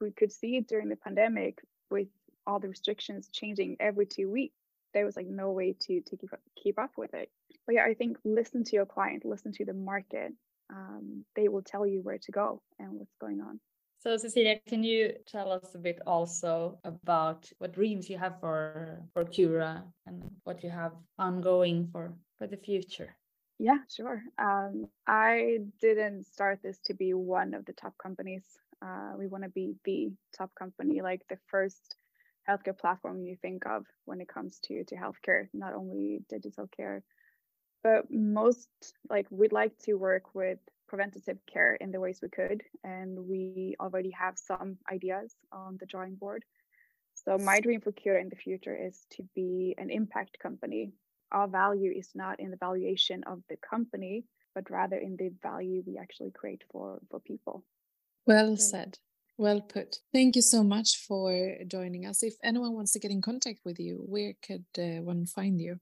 we 0.00 0.10
could 0.10 0.32
see 0.32 0.56
it 0.56 0.68
during 0.68 0.88
the 0.88 0.96
pandemic 0.96 1.60
with 1.90 2.08
all 2.46 2.58
the 2.58 2.68
restrictions 2.68 3.28
changing 3.32 3.76
every 3.80 4.06
two 4.06 4.30
weeks. 4.30 4.56
There 4.92 5.04
was 5.04 5.16
like 5.16 5.26
no 5.26 5.52
way 5.52 5.76
to 5.82 6.00
to 6.00 6.16
keep 6.16 6.30
keep 6.60 6.78
up 6.78 6.92
with 6.96 7.14
it. 7.14 7.30
but 7.66 7.76
yeah, 7.76 7.84
I 7.84 7.94
think 7.94 8.18
listen 8.24 8.64
to 8.64 8.76
your 8.76 8.86
client, 8.86 9.24
listen 9.24 9.52
to 9.52 9.64
the 9.64 9.72
market. 9.74 10.32
Um, 10.68 11.24
they 11.36 11.48
will 11.48 11.62
tell 11.62 11.86
you 11.86 12.00
where 12.00 12.18
to 12.18 12.32
go 12.32 12.62
and 12.78 12.92
what's 12.92 13.14
going 13.20 13.40
on. 13.40 13.60
So 14.00 14.16
Cecilia, 14.16 14.58
can 14.66 14.82
you 14.82 15.12
tell 15.26 15.52
us 15.52 15.74
a 15.74 15.78
bit 15.78 16.00
also 16.06 16.78
about 16.84 17.50
what 17.58 17.74
dreams 17.74 18.08
you 18.08 18.18
have 18.18 18.40
for 18.40 19.02
for 19.12 19.24
Kura 19.24 19.84
and 20.06 20.22
what 20.44 20.64
you 20.64 20.70
have 20.70 20.92
ongoing 21.18 21.88
for 21.92 22.14
for 22.38 22.46
the 22.46 22.56
future? 22.56 23.14
Yeah, 23.62 23.80
sure. 23.94 24.22
Um, 24.38 24.86
I 25.06 25.58
didn't 25.82 26.26
start 26.26 26.60
this 26.62 26.78
to 26.86 26.94
be 26.94 27.12
one 27.12 27.52
of 27.52 27.66
the 27.66 27.74
top 27.74 27.92
companies. 28.02 28.44
Uh, 28.82 29.12
we 29.18 29.26
want 29.28 29.44
to 29.44 29.50
be 29.50 29.76
the 29.84 30.12
top 30.36 30.50
company, 30.58 31.02
like 31.02 31.20
the 31.28 31.38
first 31.48 31.96
healthcare 32.48 32.78
platform 32.78 33.22
you 33.22 33.36
think 33.42 33.66
of 33.66 33.84
when 34.06 34.22
it 34.22 34.28
comes 34.28 34.60
to 34.64 34.84
to 34.84 34.96
healthcare, 34.96 35.48
not 35.52 35.74
only 35.74 36.22
digital 36.30 36.68
care, 36.74 37.04
but 37.84 38.10
most 38.10 38.70
like 39.10 39.26
we'd 39.30 39.52
like 39.52 39.78
to 39.80 39.94
work 39.94 40.34
with 40.34 40.58
preventative 40.88 41.38
care 41.52 41.74
in 41.74 41.92
the 41.92 42.00
ways 42.00 42.20
we 42.22 42.30
could, 42.30 42.62
and 42.82 43.18
we 43.28 43.76
already 43.78 44.10
have 44.12 44.38
some 44.38 44.78
ideas 44.90 45.34
on 45.52 45.76
the 45.78 45.86
drawing 45.86 46.14
board. 46.14 46.44
So 47.14 47.36
my 47.36 47.60
dream 47.60 47.82
for 47.82 47.92
Kura 47.92 48.22
in 48.22 48.30
the 48.30 48.36
future 48.36 48.74
is 48.76 49.06
to 49.10 49.24
be 49.34 49.74
an 49.76 49.90
impact 49.90 50.38
company. 50.38 50.92
Our 51.32 51.48
value 51.48 51.92
is 51.92 52.10
not 52.14 52.40
in 52.40 52.50
the 52.50 52.56
valuation 52.56 53.22
of 53.24 53.42
the 53.48 53.56
company, 53.56 54.24
but 54.54 54.70
rather 54.70 54.96
in 54.96 55.16
the 55.16 55.30
value 55.42 55.82
we 55.86 55.98
actually 55.98 56.30
create 56.30 56.62
for 56.70 57.00
for 57.10 57.20
people. 57.20 57.64
Well 58.26 58.56
said. 58.56 58.98
Well 59.38 59.62
put. 59.62 60.00
Thank 60.12 60.36
you 60.36 60.42
so 60.42 60.62
much 60.62 61.06
for 61.08 61.56
joining 61.66 62.04
us. 62.04 62.22
If 62.22 62.34
anyone 62.44 62.74
wants 62.74 62.92
to 62.92 62.98
get 62.98 63.10
in 63.10 63.22
contact 63.22 63.60
with 63.64 63.80
you, 63.80 64.04
where 64.06 64.34
could 64.46 64.66
uh, 64.78 65.00
one 65.02 65.24
find 65.24 65.58
you? 65.58 65.80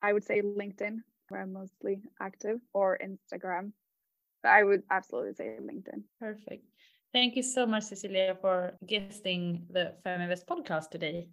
I 0.00 0.12
would 0.12 0.24
say 0.24 0.42
LinkedIn, 0.42 0.98
where 1.28 1.42
I'm 1.42 1.52
mostly 1.52 2.02
active, 2.20 2.60
or 2.72 2.98
Instagram. 3.02 3.72
But 4.42 4.52
I 4.52 4.62
would 4.62 4.82
absolutely 4.90 5.34
say 5.34 5.56
LinkedIn. 5.60 6.02
Perfect. 6.20 6.64
Thank 7.12 7.36
you 7.36 7.42
so 7.42 7.66
much, 7.66 7.84
Cecilia, 7.84 8.36
for 8.40 8.74
guesting 8.86 9.66
the 9.70 9.94
Feminvest 10.04 10.44
podcast 10.46 10.90
today. 10.90 11.28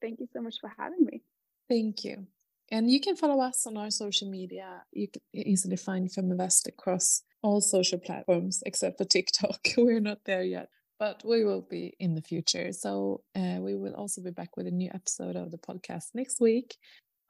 Thank 0.00 0.20
you 0.20 0.28
so 0.32 0.40
much 0.40 0.60
for 0.60 0.72
having 0.78 1.04
me. 1.04 1.22
Thank 1.68 2.04
you. 2.04 2.26
And 2.70 2.90
you 2.90 3.00
can 3.00 3.16
follow 3.16 3.42
us 3.42 3.66
on 3.66 3.76
our 3.76 3.90
social 3.90 4.30
media. 4.30 4.82
You 4.92 5.08
can 5.08 5.22
easily 5.32 5.76
find 5.76 6.08
Feminvest 6.08 6.68
across 6.68 7.22
all 7.42 7.60
social 7.60 7.98
platforms 7.98 8.62
except 8.66 8.98
for 8.98 9.04
TikTok. 9.04 9.60
We're 9.76 10.00
not 10.00 10.24
there 10.24 10.44
yet, 10.44 10.68
but 10.98 11.22
we 11.24 11.44
will 11.44 11.62
be 11.62 11.94
in 11.98 12.14
the 12.14 12.22
future. 12.22 12.72
So 12.72 13.22
uh, 13.34 13.58
we 13.60 13.74
will 13.74 13.94
also 13.94 14.22
be 14.22 14.30
back 14.30 14.56
with 14.56 14.66
a 14.66 14.70
new 14.70 14.90
episode 14.94 15.36
of 15.36 15.50
the 15.50 15.58
podcast 15.58 16.14
next 16.14 16.40
week. 16.40 16.76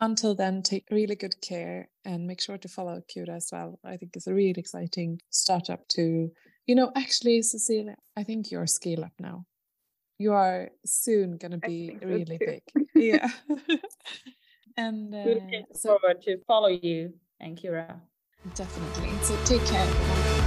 Until 0.02 0.34
then, 0.34 0.62
take 0.62 0.86
really 0.90 1.14
good 1.14 1.40
care 1.42 1.88
and 2.04 2.26
make 2.26 2.40
sure 2.40 2.56
to 2.56 2.68
follow 2.68 3.02
Kura 3.12 3.34
as 3.36 3.48
well. 3.52 3.78
I 3.84 3.98
think 3.98 4.16
it's 4.16 4.26
a 4.26 4.34
really 4.34 4.58
exciting 4.58 5.20
startup 5.28 5.86
to, 5.88 6.30
you 6.66 6.74
know, 6.74 6.90
actually, 6.96 7.42
Cecilia, 7.42 7.96
I 8.16 8.24
think 8.24 8.50
you're 8.50 8.66
scale 8.66 9.04
up 9.04 9.12
now. 9.18 9.44
You 10.18 10.32
are 10.32 10.70
soon 10.86 11.36
going 11.36 11.52
to 11.52 11.58
be 11.58 11.98
really 12.02 12.38
too. 12.38 12.46
big. 12.46 12.86
yeah. 12.94 13.28
And 14.76 15.14
uh, 15.14 15.18
we 15.24 15.34
look 15.34 15.66
so, 15.72 15.88
forward 15.88 16.22
to 16.22 16.38
follow 16.46 16.68
you 16.68 17.12
and 17.40 17.58
Cura. 17.58 18.00
Definitely. 18.54 19.10
So 19.22 19.36
take 19.44 19.66
care 19.66 19.82
everyone. 19.82 20.40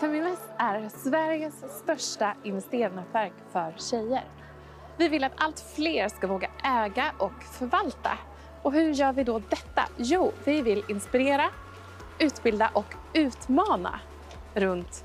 Feminvest 0.00 0.50
är 0.58 0.88
Sveriges 0.88 1.64
största 1.82 2.36
investeringsnätverk 2.44 3.32
för 3.52 3.74
tjejer. 3.78 4.24
Vi 4.98 5.08
vill 5.08 5.24
att 5.24 5.32
allt 5.36 5.60
fler 5.60 6.08
ska 6.08 6.26
våga 6.26 6.50
äga 6.64 7.12
och 7.18 7.42
förvalta. 7.42 8.18
Och 8.62 8.72
hur 8.72 8.92
gör 8.92 9.12
vi 9.12 9.24
då 9.24 9.38
detta? 9.38 9.82
Jo, 9.96 10.32
vi 10.44 10.62
vill 10.62 10.84
inspirera, 10.88 11.50
utbilda 12.18 12.70
och 12.74 12.94
utmana 13.14 14.00
runt 14.54 15.04